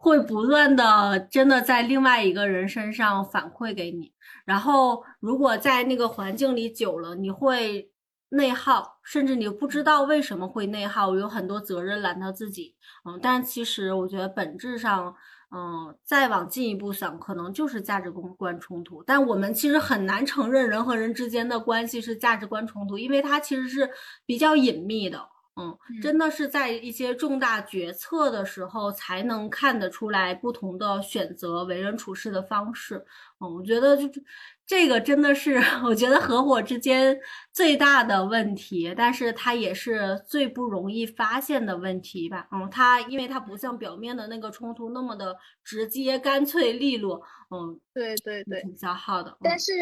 [0.03, 4.11] 会不断的真的在另外一个人身上反馈给你，
[4.45, 7.91] 然后如果在那个环境里久了，你会
[8.29, 12.73] 内耗，甚至你不知道为什么会内耗，有很多责任揽到自己。
[13.05, 15.15] 嗯，但其实我觉得本质上，
[15.53, 19.03] 嗯，再往进一步想，可能就是价值观冲突。
[19.03, 23.89] 但我们其实很难承认人和人之间的关系是价值观冲突，因为它其实是
[24.25, 25.27] 比较隐秘的。
[25.57, 33.05] 嗯，真的是在一些重大决策的时候才能看得出来不同的选择、为人处事的方式。
[33.39, 34.21] 嗯，我觉得就
[34.65, 37.19] 这个真的是， 我觉得合伙之间
[37.51, 42.47] 最大的问题，但是它也是最不容易发现的问题吧。
[42.51, 45.35] 嗯，它因为它不像表面的那个冲突那么的
[45.65, 47.21] 直接、干脆利落。
[47.49, 49.37] 嗯，对对对，挺消耗的。
[49.41, 49.73] 但是，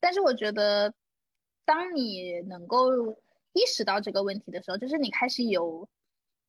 [0.00, 0.92] 但是我觉得，
[1.66, 2.88] 当你能够。
[3.52, 5.88] 意识到这个问题的时候，就是你开始有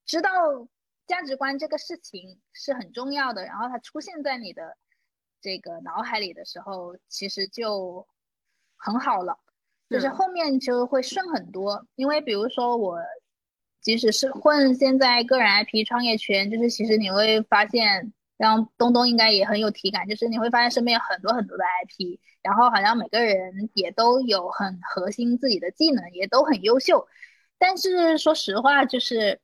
[0.06, 0.30] 知道
[1.08, 4.78] 价值观这个事情是很重要的，然后它出现在你的
[5.42, 8.08] 这个脑海里的时候，其实就
[8.78, 9.38] 很好了，
[9.90, 11.86] 就是后面就会顺很多。
[11.96, 13.00] 因为比如说我，
[13.82, 18.14] 即使是混现在个人 IP 创业圈，就是其实你会发现。
[18.48, 27.08] 像东东应该也很有体感，就是你会发现身边有很多很多的 IP，然后好像每个人也都有很核心自己的技能，也都很优秀。
[27.58, 29.40] 但是说实话，就是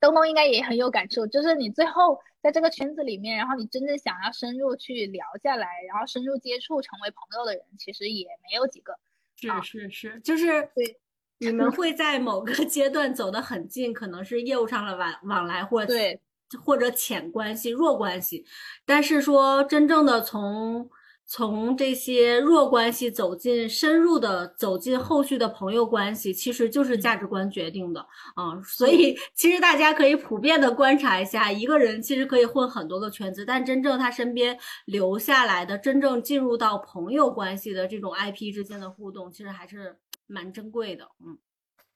[0.00, 8.96] 东东应该也很有感触，就是你最后在这个圈子里面，然后你真正想要深入去聊下来，然后深入接触成为朋友的人，其实也没有几个。
[9.34, 10.98] 是是是，就是对，
[11.38, 16.20] 你们会在某个阶段走得很近，可能是业务上的往往来，或者对，
[16.62, 18.44] 或者浅关系、弱关系，
[18.84, 20.88] 但是说真正的从。
[21.28, 28.00] 从这些弱关系走进深入的走进后续的朋友关系，其实就是价值观决定的
[28.36, 28.62] 啊。
[28.64, 39.96] 所以其实大家可以普遍的观察一下，一个人其实可以混很多个圈子，但真正他身边留下来的、真正进入到朋友关系的这种 IP 之间的互动，其实还是
[40.28, 41.08] 蛮珍贵的。
[41.26, 41.36] 嗯，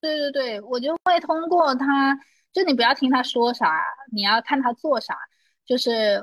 [0.00, 2.18] 对对对，我就会通过他，
[2.52, 3.82] 就你不要听他说啥，
[4.12, 5.16] 你要看他做啥，
[5.64, 6.22] 就是。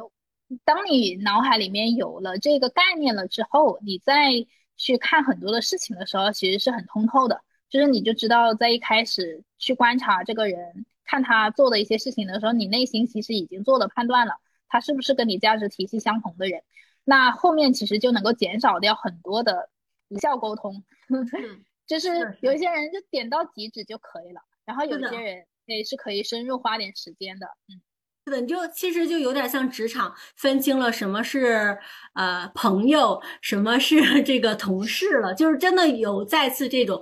[0.63, 4.31] 当你脑海里面有了这个概念了之后，你再
[4.77, 7.41] 去看很多的事情的时候，其实是很通透的。
[7.67, 14.35] 就是你就知道，在一开始去观察这个人，看他做的一些事情的时候，你内心其实已经做了判断了，
[14.69, 16.63] 他是不是跟你价值体系相同的人。
[17.03, 19.69] 那后面其实就能够减少掉很多的
[20.07, 20.81] 无效沟通。
[21.85, 25.45] 就是有一些人就点到即止就可以了，然后有些人
[25.75, 27.47] 也是可以深入花点时间的。
[27.69, 27.81] 嗯。
[28.25, 31.77] 是的，你就其实就有点像职场分清了什么是
[32.13, 35.33] 呃朋友，什么是 这个同事了。
[35.33, 37.01] 就是真的有再次这种，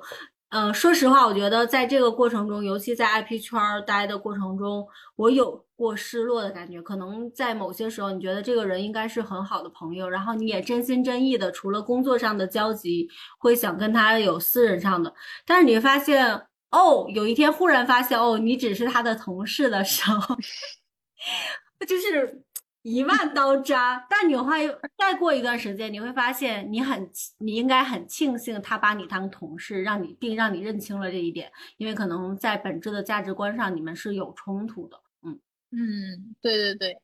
[0.50, 6.80] 呃，说实话，我觉得在这个过程中，尤其在 IP 圈待的过程中，我有过失落的感觉。
[6.80, 13.10] 可能在某些时候，你觉得这个人应该是很好的朋友，然后你也真心真意的，除了工作上的交集，
[13.40, 15.12] 会想跟他有私人上的。
[15.44, 16.40] 但是你会发现，
[16.76, 20.36] 哦，有一天忽然发现，哦，你只是他的同事的时候。
[21.88, 22.44] 就是
[22.82, 24.68] 一万刀扎，但你会
[24.98, 27.10] 再过一段时间，你会发现你很，
[27.40, 35.00] 你应该很庆幸他把你当同事，让你并让你认清了这一点，因为可能在本质的价值观上你们是有冲突的。
[35.24, 35.40] 嗯
[35.72, 37.02] 嗯，对对对，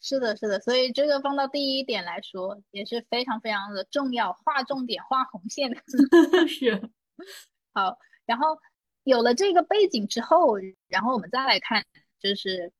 [0.00, 5.76] 是的，是的，所以这个放到第一点来说也是非常非常的重要，划重点、划红线的
[6.46, 6.90] 是。
[7.72, 8.58] 好，然后
[9.04, 10.56] 有了这个背景之后，
[10.88, 11.84] 然后我们再来看，
[12.18, 12.72] 就是。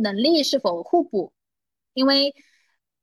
[0.00, 1.32] 能力是否互补？
[1.92, 2.32] 因为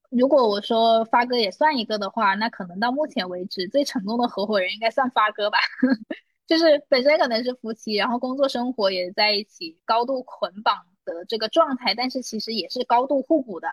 [0.09, 5.57] 如果我说发哥也算一个的话，那可能到目前为止最成功的合伙人应该算发哥吧。
[6.47, 13.67] 就是本身可能是夫妻，然后工作生活也在一起，高度捆绑的这个状态，但是其实也是高度互补的。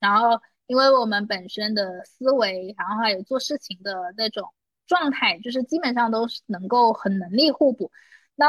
[0.00, 4.52] 然后因为我们本身的思维，然后还有做事情的那种
[4.88, 7.92] 状态，就是基本上都是能够很能力互补。
[8.36, 8.46] 那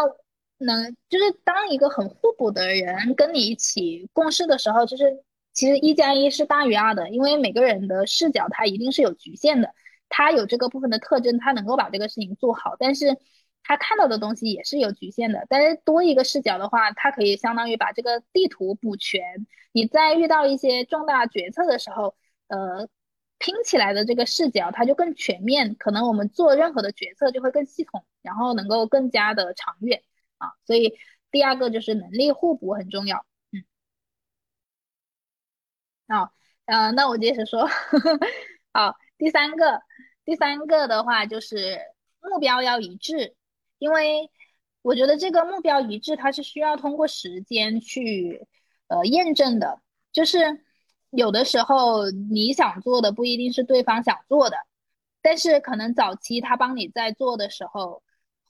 [0.57, 5.23] 能就是当一个很互补的人跟你一起共事的时候，就是
[5.53, 9.73] 其实一加一是大于二的，因为每个人的视角他一定是有局限的，
[10.09, 13.17] 他有这个部分的特征，他能够把这个事情做好，但是
[13.63, 15.45] 他看到的东西也是有局限的。
[15.49, 19.21] 但是多一个视角的话，他可以相当于把这个地图补全。
[19.71, 22.15] 你在遇到一些重大决策的时候，
[22.47, 22.87] 呃，
[23.45, 30.01] 拼起来的这个视角它就更全面，可能我们做任何的决策就会更系统，然后能够更加的长远。
[30.39, 30.97] 啊，所以
[31.29, 33.23] 第二个就是能力互补很重要。
[33.51, 33.63] 嗯，
[36.07, 36.33] 好，
[36.65, 37.69] 呃，那我接着说。
[38.73, 39.79] 好，第三个，
[40.25, 41.79] 第三个的话就是
[42.19, 43.35] 目标要一致，
[43.77, 44.31] 因为
[44.81, 48.47] 我觉得这个目标一致，它是需要通过时间去
[48.87, 49.81] 呃验证的。
[50.11, 50.64] 就是
[51.15, 54.57] 有的时候你想做的不一定是对方想做的，
[55.21, 58.01] 但是可能早期他帮你在做的时候。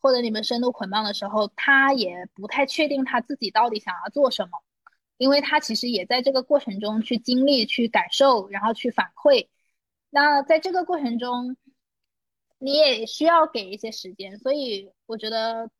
[0.01, 4.51] 或者你们深度捆绑的时候，他也不太确定他自己到底想要做什么，
[5.17, 9.47] 因为他其实也在这个过程中去经历、去感受，然后去反馈。
[10.11, 11.57] 那在这个过程中，
[12.59, 14.37] 你也需要给一些时间。
[14.37, 15.71] 所以我觉得，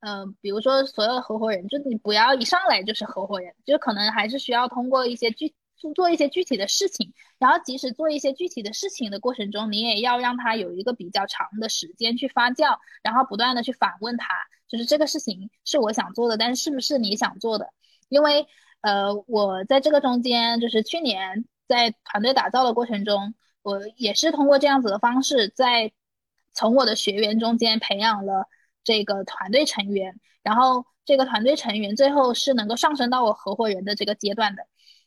[0.00, 5.54] 嗯，比如说所有的合伙人，就你不要一上来就是合伙人，就可能还是需要通过一些具。
[5.76, 14.26] 去做一些具体的事情，然后即使做一些具体的事情的过程中，你也要让他有一个比较长的时间去发酵，然后不断的去反问他，
[14.68, 17.72] 就是这个事情是我想做的，但是是不是你想做的？
[18.08, 18.46] 因为
[18.80, 25.92] 呃，我在这个中间，就是去年在团队打造的过程中，我也是通过这样子的方式，在
[26.54, 28.48] 从我的学员中间培养了
[28.84, 34.66] 这个团队成员，然后这个团队成员最后是能够上升到我合伙人的这个阶段的。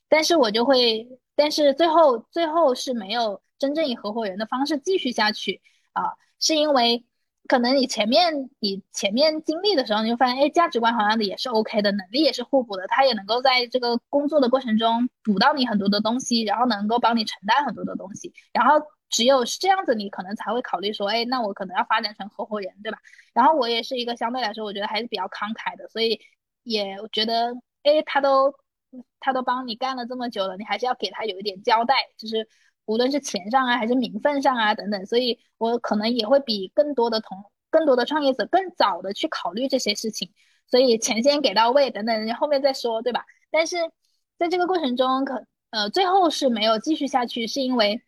[0.10, 5.62] 但是我就会，但是最后最后是没有真正以合伙人的方式继续下去
[5.94, 6.04] 啊，
[6.40, 7.06] 是因为
[7.48, 18.76] 可能你前面你前面经历的时候，你就发现，哎，价值观好像的也是 OK 的，能力也是互补的，他也能够在这个工作的过程中补到你很多的东西，然后能够帮你承担很多的东西，然后
[19.10, 23.00] 只有是这样子，你可能才会考虑说，哎，那我可能要发展成合伙人，对吧？
[23.34, 26.20] 然后我也是一个相对来说，我觉得还是比较慷慨的，所以
[26.64, 27.54] 也觉得，
[27.84, 28.54] 哎，他都
[29.20, 32.48] 他都帮你干了这么久了，你还是要给他有一点交代，就是
[32.86, 40.32] 无论是钱上啊，还是名分上啊等等，所以我可能也会比更多的同更多的创业者更早的去考虑这些事情，
[40.68, 43.26] 所以钱先给到位，等等，后面再说，对吧？
[43.52, 43.78] 但是
[44.38, 48.02] 在这个过程中，可呃最后是没有继续下去，是因为。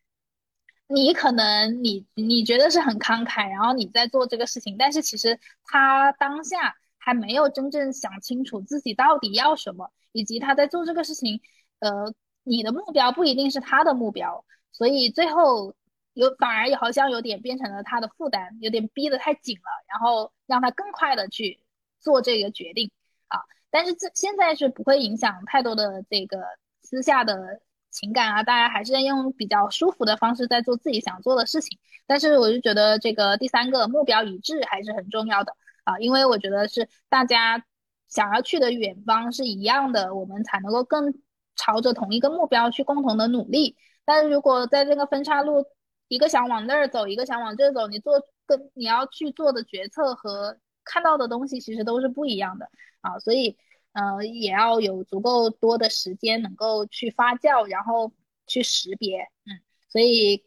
[0.94, 11.41] 你可能你你觉得是很慷慨，然后你在做这个事情，但是其实他当下还没有真正想清楚自己到底要什么，以及他在做这个事情，
[11.80, 12.14] 呃，
[12.44, 15.76] 你的目标不一定是他的目标，所以最后
[16.14, 21.60] 有反而好像有点变成了他的负担，有点逼得太紧了，然后让他更快的去
[21.99, 22.91] 做这个决定
[23.28, 23.40] 啊。
[23.69, 26.38] 但是这现在是不会影响太多的这个
[26.82, 27.61] 私下的。
[27.94, 31.78] 情感啊，大家还是在用比较舒服的方式在做自己想做的事情。
[32.07, 35.53] 但是我就觉得这个第三个目标一致还是很重要的
[35.84, 37.66] 啊，因为我觉得是大家
[38.08, 41.14] 想要去的远方是一样的，我们才能够更
[41.56, 43.76] 朝着同一个目标去共同的努力。
[44.06, 45.66] 但是如果在这个分岔路，
[46.08, 52.70] 一个想往那儿走，一个想往这走，你做跟你要去做的决策和看到的东西其实都是不一样的
[53.02, 53.58] 啊，所以。
[53.94, 58.14] 呃，也要有足够多的时间能够去发酵，然后
[58.48, 59.60] 去识别，嗯，
[59.90, 60.45] 所以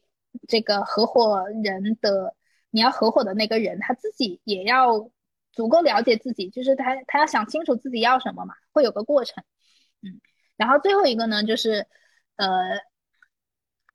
[0.48, 2.34] 这个合伙人的
[2.70, 5.10] 你要合伙的那个人他自己也要
[5.54, 9.42] 足够了解自己，就是他他要想清楚自己要什么嘛，会有个过程，
[10.02, 10.20] 嗯，
[10.56, 11.86] 然后最后一个呢，就是
[12.36, 12.46] 呃，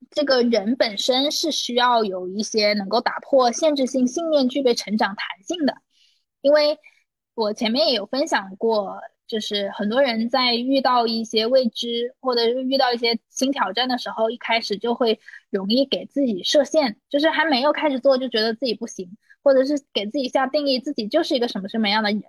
[0.09, 5.75] 这个人本身是需要有一些能够打破限制性信念、具备成长弹性的，
[6.41, 6.77] 因为
[7.35, 8.99] 我前面也有分享过。
[9.29, 15.19] 就是很多人在遇到一些未知或者是遇到一些新挑战的时候，一开始就会
[15.51, 19.15] 容易给自己设限，就是还没有开始做就觉得自己不行，
[19.49, 22.21] 或者是给自己下定义自己就是一个什么什么样的人。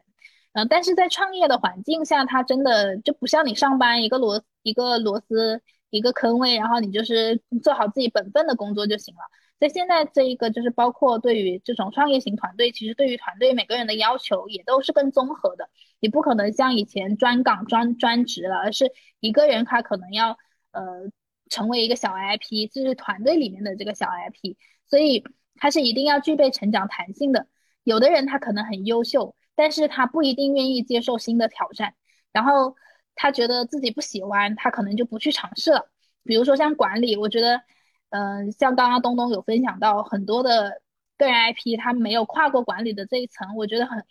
[0.53, 5.61] 嗯，但是在创业的环境下，它真的就不像你上班一个螺一个螺丝
[5.91, 9.21] 一个坑位，然后你就是做好自己本分的工作就行了。
[9.59, 15.69] 在现在这一个就是包括对于这种创业型团队，其实对于团队每个人的要求也都是更综合的。
[16.01, 18.91] 你不可能像以前专岗专专职了，而是
[19.21, 20.31] 一个人他可能要
[20.73, 21.11] 呃
[21.51, 24.57] 成为一个小 IP，就是团队里面的这个小 IP，
[24.87, 25.23] 所以
[25.61, 27.47] 他是一定要具备成长弹性的。
[27.85, 31.95] 有的人他可能很优秀，但是他不一定愿意接受新的挑战，
[32.33, 32.75] 然后
[33.15, 35.89] 他觉得自己不喜欢，他可能就不去尝试了。
[36.25, 37.63] 比如说像管理，我觉得
[38.09, 40.83] 嗯，像刚刚东东有分享到很多的
[41.17, 44.05] 个人 IP，他没有跨过管理的这一层，我觉得很。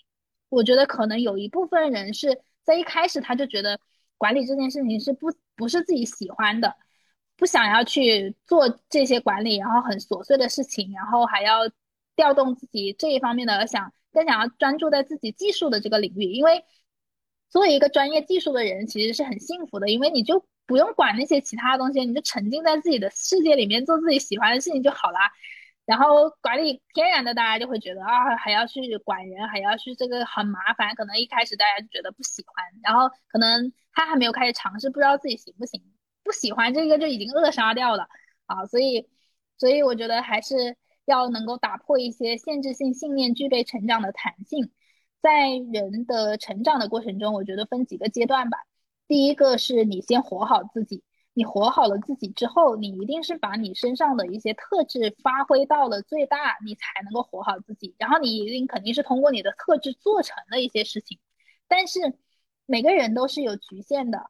[0.50, 3.80] 我觉得可能有一部分人是在一开始他就觉得
[4.18, 6.76] 管理这件事情是不不是自己喜欢的，
[7.40, 11.62] 不想要去做这些管理，然后很琐碎的事情，然后还要
[12.16, 16.26] 调动自己这一方面的，想更想要专注在自己技术的这个领域。
[16.34, 16.64] 因为
[17.50, 25.32] 作为一个专业技术的人，其实是很幸福的，因为你就不用管那些其他东西，你就沉浸在自己的世界里面做自己喜欢的事情就好啦。
[25.86, 30.94] 然后管理天然的，大家就会觉得啊，还要去管人，还要去这个很麻烦。
[30.94, 35.82] 可能一开始大家就觉得不喜欢，然后可能他还没有开始尝试，不知道自己行不行，
[36.30, 38.08] 不喜欢这个就已经扼杀掉了
[38.46, 38.68] 啊。
[38.68, 39.10] 所以，
[39.58, 44.72] 所以我觉得还是要能够打破一些限制性信念，具备成长的弹性。
[45.24, 48.60] 在人的成长的过程中，我觉得分几个阶段吧。
[49.08, 51.04] 第一个是你先活好自己。
[51.34, 57.96] 你活好了自己之后，你一定是把你身上的一些特质发挥到了最大，你才能够活好自己。
[57.98, 61.18] 然后你一定肯定是通过你的特质做成了一些事情，
[61.68, 62.00] 但是
[62.68, 64.30] 每个人都是有局限的。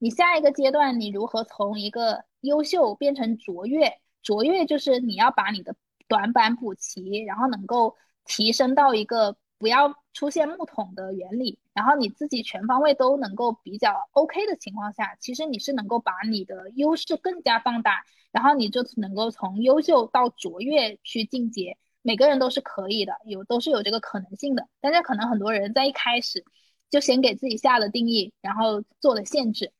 [0.00, 4.00] 你下一个阶段，你如何从一个优秀变成卓越？
[4.22, 5.76] 卓越就是你要把你的
[6.08, 9.36] 短板补齐，然后能够提升到一个。
[9.60, 18.02] 不要出现木桶的原理，然后你自己全方位都能够比较 OK 的情况下，其实你是能够把你的优势更加放大，
[18.32, 21.76] 然后你就能够从优秀到卓越去进阶。
[22.00, 24.66] 每个人都是可以的，有都是有这个可能性的。
[24.80, 26.42] 但是可能很多人在一开始
[26.88, 29.74] 就先给自己下了定义，然后做了限制，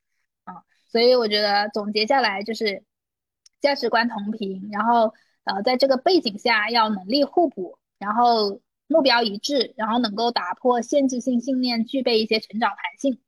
[0.91, 2.83] 所以我觉得总结下来就是
[3.61, 5.13] 价值观同频，然后
[5.45, 8.61] 呃在这个背景下要能力互补，然后。
[8.91, 13.21] 目标一致，然后能够打破限制性信念，具备一些成长弹性。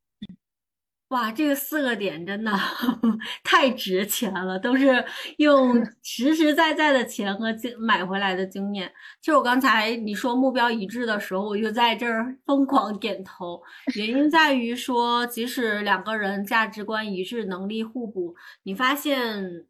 [1.14, 2.52] 嗯，哇，这个四个点真的
[3.44, 5.04] 太值钱了，都是
[5.38, 8.92] 用 实实在在的钱和经买回来的经验。
[9.22, 13.62] 其实我刚才你说目标一致的时候，我就在这儿 疯狂点头。
[13.96, 19.66] 原因在于说，即使两个人价值观一致，能力互补，你发现。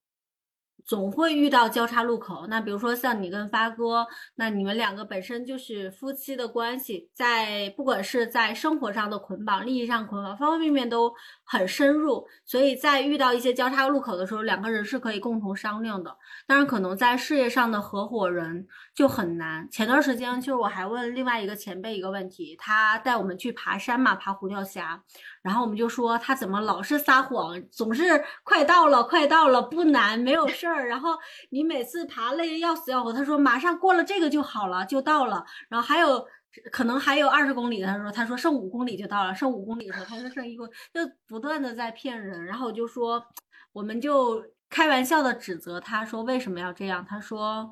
[0.93, 2.45] 总会遇到交叉路口。
[2.45, 4.05] 那比如说像你跟发哥，
[4.35, 11.11] 那你们两个本身就是夫妻的关系，在不管是在生活上的捆绑、利益上捆绑，方方面面都
[11.43, 12.23] 很深入。
[12.45, 16.15] 所以在遇到一些交叉路口的时候，两个人是可以共同商量的。
[16.45, 19.67] 当然，可能在事业上的合伙人就很难。
[19.71, 25.01] 前段时间，就是我还问另外一个前辈一个问题，他带我们去爬山嘛，爬虎跳峡。
[25.41, 30.87] 然后我们就说他怎么老是撒谎，总是快到了，快到了，不难，没有事儿。
[30.87, 31.17] 然后
[31.49, 35.43] 你每次爬累要死要活，他说马上过了这个就好了，就到了。
[35.69, 36.25] 然后还有
[36.71, 42.45] 可能还有二十公里，他说他说剩五公里就到了，剩五公里的时候他说剩一公，就不断的在骗人。
[42.45, 43.25] 然后我就说，
[43.71, 47.03] 我们就开玩笑的指责他说为什么要这样？
[47.03, 47.69] 他说，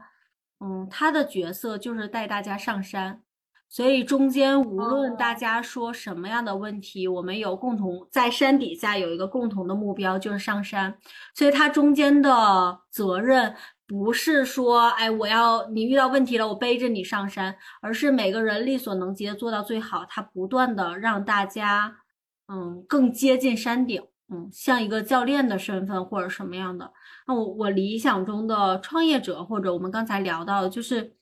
[0.61, 3.21] 嗯，他的角色就是带大家上山。
[3.67, 10.97] 所以中间无论大家说什么样的问题，我们有共同在山底下有一个共同的目标，就是上山。
[11.33, 13.55] 所以他中间的责任
[13.88, 20.05] 不是说，哎，我要你遇到问题了，我背着你上山，而是每个人力所能及的做到最好。
[20.05, 21.95] 他不断的让大家，
[22.49, 26.91] 嗯，更接近山顶，嗯，像一个教练的身份或者什么样的。
[27.31, 31.13] 那我我理想中的创业者，或者我们刚才聊到的，就是。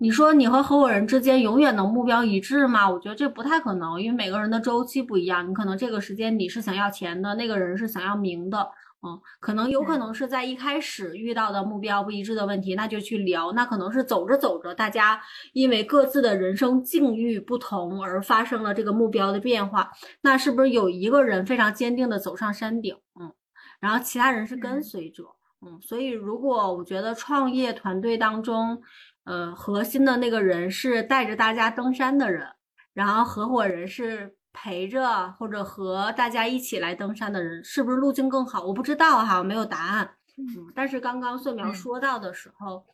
[0.00, 2.88] 你说你和合伙人之间永远能目标一致吗？
[2.88, 5.50] 我觉得这不太可能，因为每个人的周期不一样。
[5.50, 8.60] 你可能这个时间你是想要钱的，那个人是想要名的，
[9.02, 13.50] 嗯，可能有可能是在一开始遇到的目标不一致的问题，那就去聊。
[13.54, 15.20] 那可能是走着走着，大家
[15.52, 19.90] 因为各自的人生境遇不同而发生了这个目标的变化。
[20.20, 22.96] 那是不是有一个人非常坚定的走上山顶？
[23.20, 23.32] 嗯，
[23.80, 25.24] 然后其他人是跟随者，
[25.60, 28.82] 嗯，所以如果我觉得创业团队当中。
[29.24, 32.48] 呃，核心的那个人是带着大家登山的人，
[32.94, 38.64] 然后合伙人是陪着或者和大家一起来登山的人，是不是路径更好？
[38.64, 40.16] 我不知道哈，没有答案。
[40.38, 42.86] 嗯，但是刚刚蒜苗说到的时候，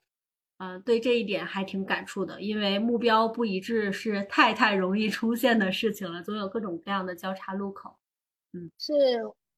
[0.58, 7.96] 嗯，对这一点还挺感触的，因为目标不一致是太太容易出现的事情了，总有各种各样的交叉路口。
[8.52, 8.92] 嗯，是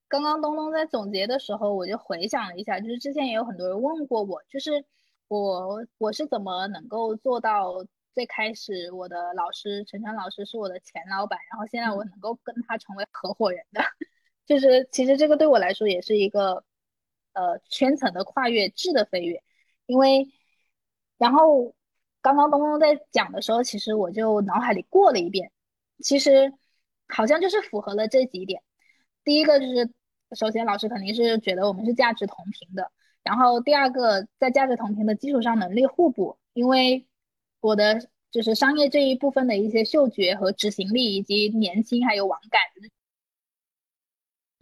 [0.08, 4.84] 刚刚东东在总结的时候，我就回想了一下，就是之前也有很多人问过我，就是。
[5.28, 7.84] 我我是怎么能够做到
[8.14, 13.80] 最开始我的老师陈川老师是我的前老板，然后现在我能够跟他成为合伙人的，
[14.46, 16.62] 就是其实这个对我来说也是一个
[17.32, 19.42] 呃圈层的跨越质的飞跃，
[19.86, 20.28] 因为
[21.18, 21.74] 然后
[22.22, 25.50] 刚刚东东在讲的时候，其实我就脑海里过了一遍，
[26.04, 26.52] 其实
[27.08, 28.62] 好像就是符合了这几点，
[29.26, 29.90] 第一个就是
[30.36, 32.90] 首先老师肯定是觉得我们是价值同频的。
[33.24, 36.38] 然后第二个，在价值同频的基础上，能力互补。
[36.52, 37.06] 因为
[37.60, 42.62] 我的就是商业这一部分的一些嗅觉和执行力，以及年轻还有网感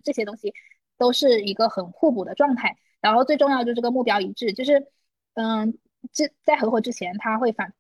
[0.02, 0.52] 这些东西，
[0.96, 2.76] 都是一个很互补的状态。
[3.00, 4.88] 然后最重要就是这个目标一致，就是
[5.34, 5.78] 嗯，
[6.12, 7.74] 这在合伙之前，他会反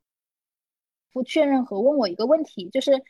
[1.12, 3.02] 复确认和问我一个问题，就是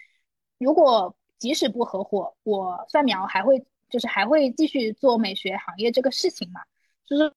[0.59, 6.63] 如果即使不合伙，我蒜苗还会就是还会继续做美学行业这个事情嘛？
[7.05, 7.31] 就是。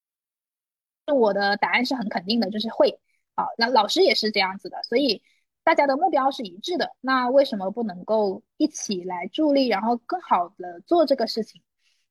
[1.07, 2.99] 我的答案是很肯定的，就是会。
[3.33, 5.23] 好，那老师也是这样子的，所以
[5.63, 6.97] 大家的目标是一致的。
[6.99, 11.61] 那为什么不能够一起来助力，然后更好的做这个事情？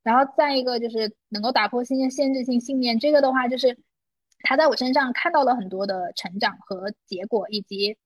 [0.03, 3.79] 然后再一个就是能够打破信念限制性信念，这个的话就是
[4.41, 7.99] 他在我身上看到了很多的成长和结果，以及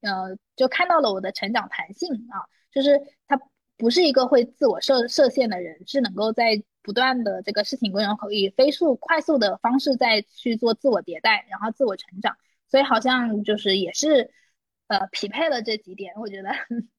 [0.00, 3.40] 呃，就看到了我的成长弹性啊，就是他
[3.76, 6.62] 不是一个会自我设设限的人，是能够在。
[6.80, 12.34] 不断的这个事情过程中以飞速快速的方式再去做自我迭代，然后自我成长，
[12.66, 14.30] 所以好像就是也是，
[14.86, 16.48] 呃，匹配了这几点，我觉得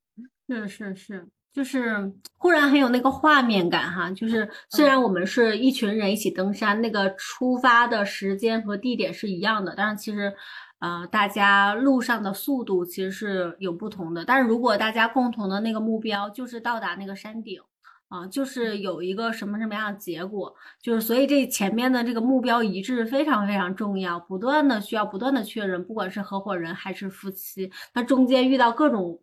[0.47, 10.31] 是是是，就是忽然很有那个画面感哈，就是虽然我们是一群人一起登山，那个出发的时间和地点是一样的，但是其实，
[10.79, 17.61] 呃，大家路上的速度其实是有不同的，但是如果大家共同的那个目标就是到达那个山顶。
[18.09, 29.21] 啊，就是有一个什么什么样的结果，就是所以这前面的这个目标一致非常非常重要，不断的需要不断的确认，不管是合伙人还是夫妻，那中间遇到各种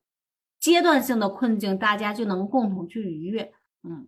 [0.61, 3.53] 阶段性的困境，大家就能共同去逾越。
[3.83, 4.07] 嗯，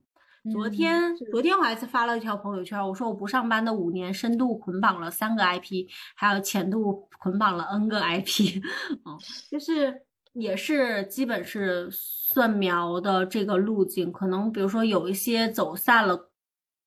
[0.53, 8.63] 昨天昨天我还是发了一条朋友圈，我说我不上班的五年，深度捆绑了三个 IP，还有浅度捆绑了 N 个 IP，
[9.05, 9.19] 嗯，
[9.51, 10.03] 就是。
[10.35, 16.31] 也是基本是蒜苗的这个路径，可能比如说有一些走散了，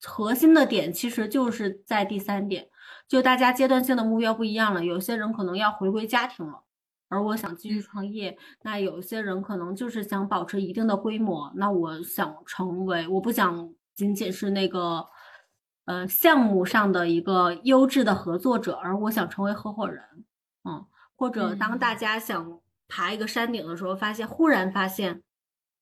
[0.03, 2.69] 核心的点其实就是在第三点，
[3.09, 4.85] 就大家阶段性的目标不一样了。
[4.85, 6.63] 有些人可能要回归家庭了，
[7.11, 8.37] 而我想继续创业。
[8.61, 11.51] 那有些人可能就是想保持一定的规模。
[11.55, 15.05] 那我想成为，我不想仅仅是那个
[15.85, 20.01] 呃项目上的一个优质的合作者，而我想成为合伙人，
[20.63, 20.85] 嗯，
[21.17, 25.21] 或者当大家想爬一个山顶的时候，发现忽然发现，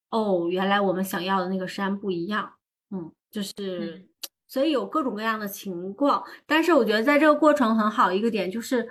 [0.10, 2.54] 哦，原来我们想要的那个山不一样，
[2.90, 4.08] 嗯，就是，
[4.48, 8.90] 所以有各种各样的情况，但是我觉得在这个过程很好一个点就是。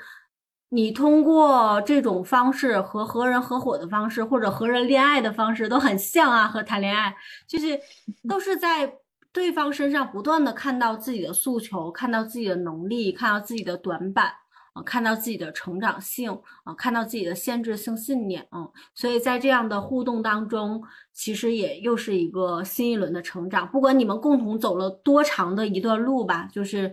[0.70, 7.16] 你通过这种方式和和人合伙的方式，或者和人恋爱的方式都很像啊，和谈恋爱
[7.46, 7.80] 就是
[8.28, 8.92] 都是在
[9.32, 14.30] 对方身上不断的看到自己的诉求，看到自己的能力，看到自己的短板
[14.74, 20.82] 啊，看到自己的成长性啊，看到自己的限制性信念啊，所以在这样的互动当中，
[21.14, 23.66] 其实也又是一个新一轮的成长。
[23.68, 26.92] 不管你们共同走了多长的一段路吧，就是。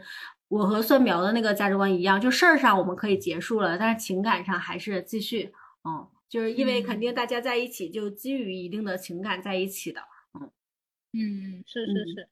[0.56, 5.52] 我和蒜苗的那个价值观一样，就事儿上我们可以结束了，但是情感上还是继续。
[5.84, 10.00] 嗯，就是因为肯定大家在一起就基于一定的情感在一起的。
[10.34, 10.50] 嗯
[11.12, 12.30] 嗯，是是是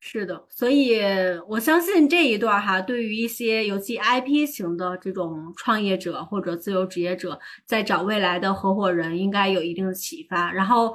[0.00, 1.00] 是的，所以
[1.48, 10.52] 我相信这一段哈，对于一些尤其 IP 型的这种创业者或者自由职业者，在找未来的合伙人，应该有一定的启发。
[10.52, 10.94] 然后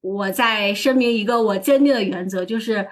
[0.00, 2.88] 我再声明一个我坚定的原则，就是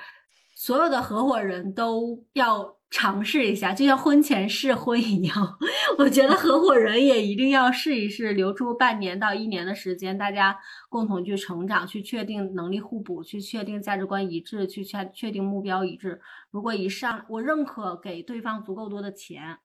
[0.54, 2.76] 所有的合伙人都要。
[2.92, 5.58] 尝试一下，就像婚前试婚一样。
[5.98, 10.56] 我觉得合伙人也一定要试一试，留出半年到一年的时间，大家
[10.90, 16.20] 共同去成长，去确定能力互补，去确定价值观一致，去确确定目标一致。
[16.50, 19.58] 如果以上，我认可给对方足够多的钱，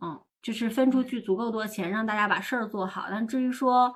[0.00, 3.06] 嗯，就是分出去足够多钱，让大家把事儿做好。
[3.10, 3.94] 但至于说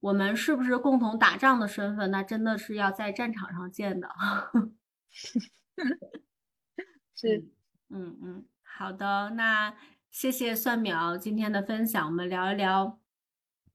[0.00, 4.08] 我们是不是共同打仗的身份，那真的是要在战场上见的。
[7.16, 7.57] 是。
[7.90, 9.74] 嗯嗯，好的，那
[10.10, 12.98] 谢谢蒜苗今天的分享，我们聊一聊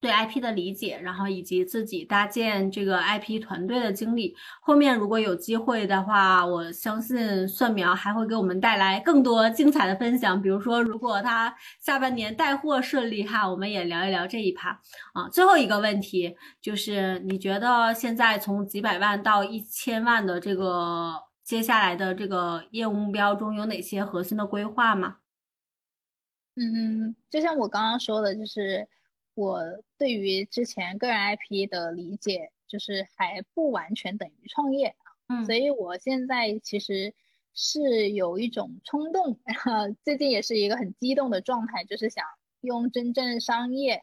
[0.00, 4.36] 对 IP 的理解，然后以及自己搭建这个 IP 团队的经历。
[4.60, 10.40] 后面如果有机会的话，我相信蒜苗还会给我们带来更多精彩的分享。
[10.40, 14.80] 比如说，如果他下半年带货顺利哈，我们也聊一聊这一趴
[15.14, 15.28] 啊。
[15.32, 21.14] 最后一个问题就是，你觉得现在从几百万到一千万的这个？
[21.44, 25.18] 接下来的这个业务目标中有哪些核心的规划吗？
[26.56, 28.88] 嗯，就像我刚刚说的，就是
[29.34, 29.60] 我
[29.98, 35.12] 对于之前个人 IP 的理解，就是还不完全等于创业啊。
[35.28, 37.12] 嗯，所以我现在其实
[37.52, 39.38] 是有一种冲动，
[40.02, 42.24] 最近也是一个很激动的状态，就是想
[42.62, 44.02] 用真正商业，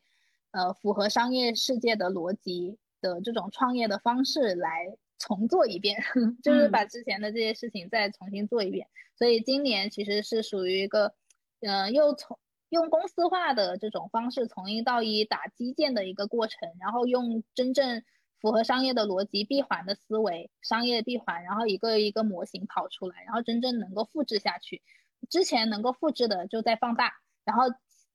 [0.51, 4.95] 呃，符合商业世界的逻辑的这种创业的方式来。
[5.21, 6.01] 重做一遍，
[6.43, 8.87] 就是把之前的这些事情再重新做一遍。
[9.15, 11.13] 所以今年其实是属于一个，
[11.61, 12.39] 呃，又从
[12.69, 18.01] 用公司化的这种方式从一到一打基建的一个过程，然后用真正
[18.39, 24.81] 符合商业的逻辑闭环的思维，商业闭环，然后一个一个模型跑出来，然后真正能够复制下去。
[25.29, 27.13] 之前能够复制的就在放大，
[27.45, 27.65] 然后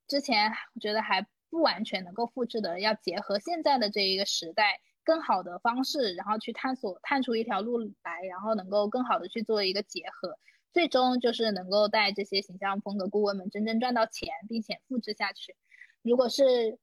[0.09, 4.81] 之前我觉得还不完全能够复制的，要结合现在的这一个时代。
[5.07, 10.37] 更好的方式，然后去探索，探出一条路来，然后能够更好的去做一个结合，
[10.73, 15.55] 最终就是能够带这些形象风格顾问们真正赚到钱，并且复制下去。
[16.03, 16.77] 如果是，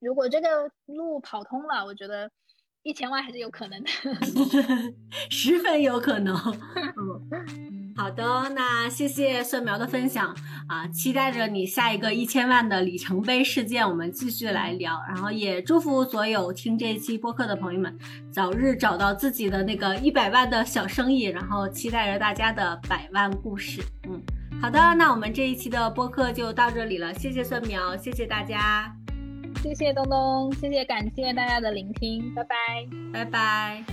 [0.00, 2.30] 如果这个路跑通了，我觉得
[2.82, 3.88] 一千万还是有可能的，
[5.30, 6.36] 十分有可能。
[7.98, 10.32] 好的，那谢谢蒜苗的分享
[10.68, 14.98] 啊，期待着你下一个一千万的里程碑事件，我们继续来聊。
[15.08, 17.98] 然后也祝福所有听这一期播客的朋友们，
[18.30, 23.82] 早日找到自己的那个一百万的小生意，然后期待着大家的百万故事。
[24.08, 24.22] 嗯，
[24.62, 28.94] 好的，那我们这一期的播客就到这里了，谢谢蒜苗，谢谢大家，
[29.60, 32.54] 谢谢东东，谢谢感谢大家的聆听，拜拜，
[33.12, 33.84] 拜拜。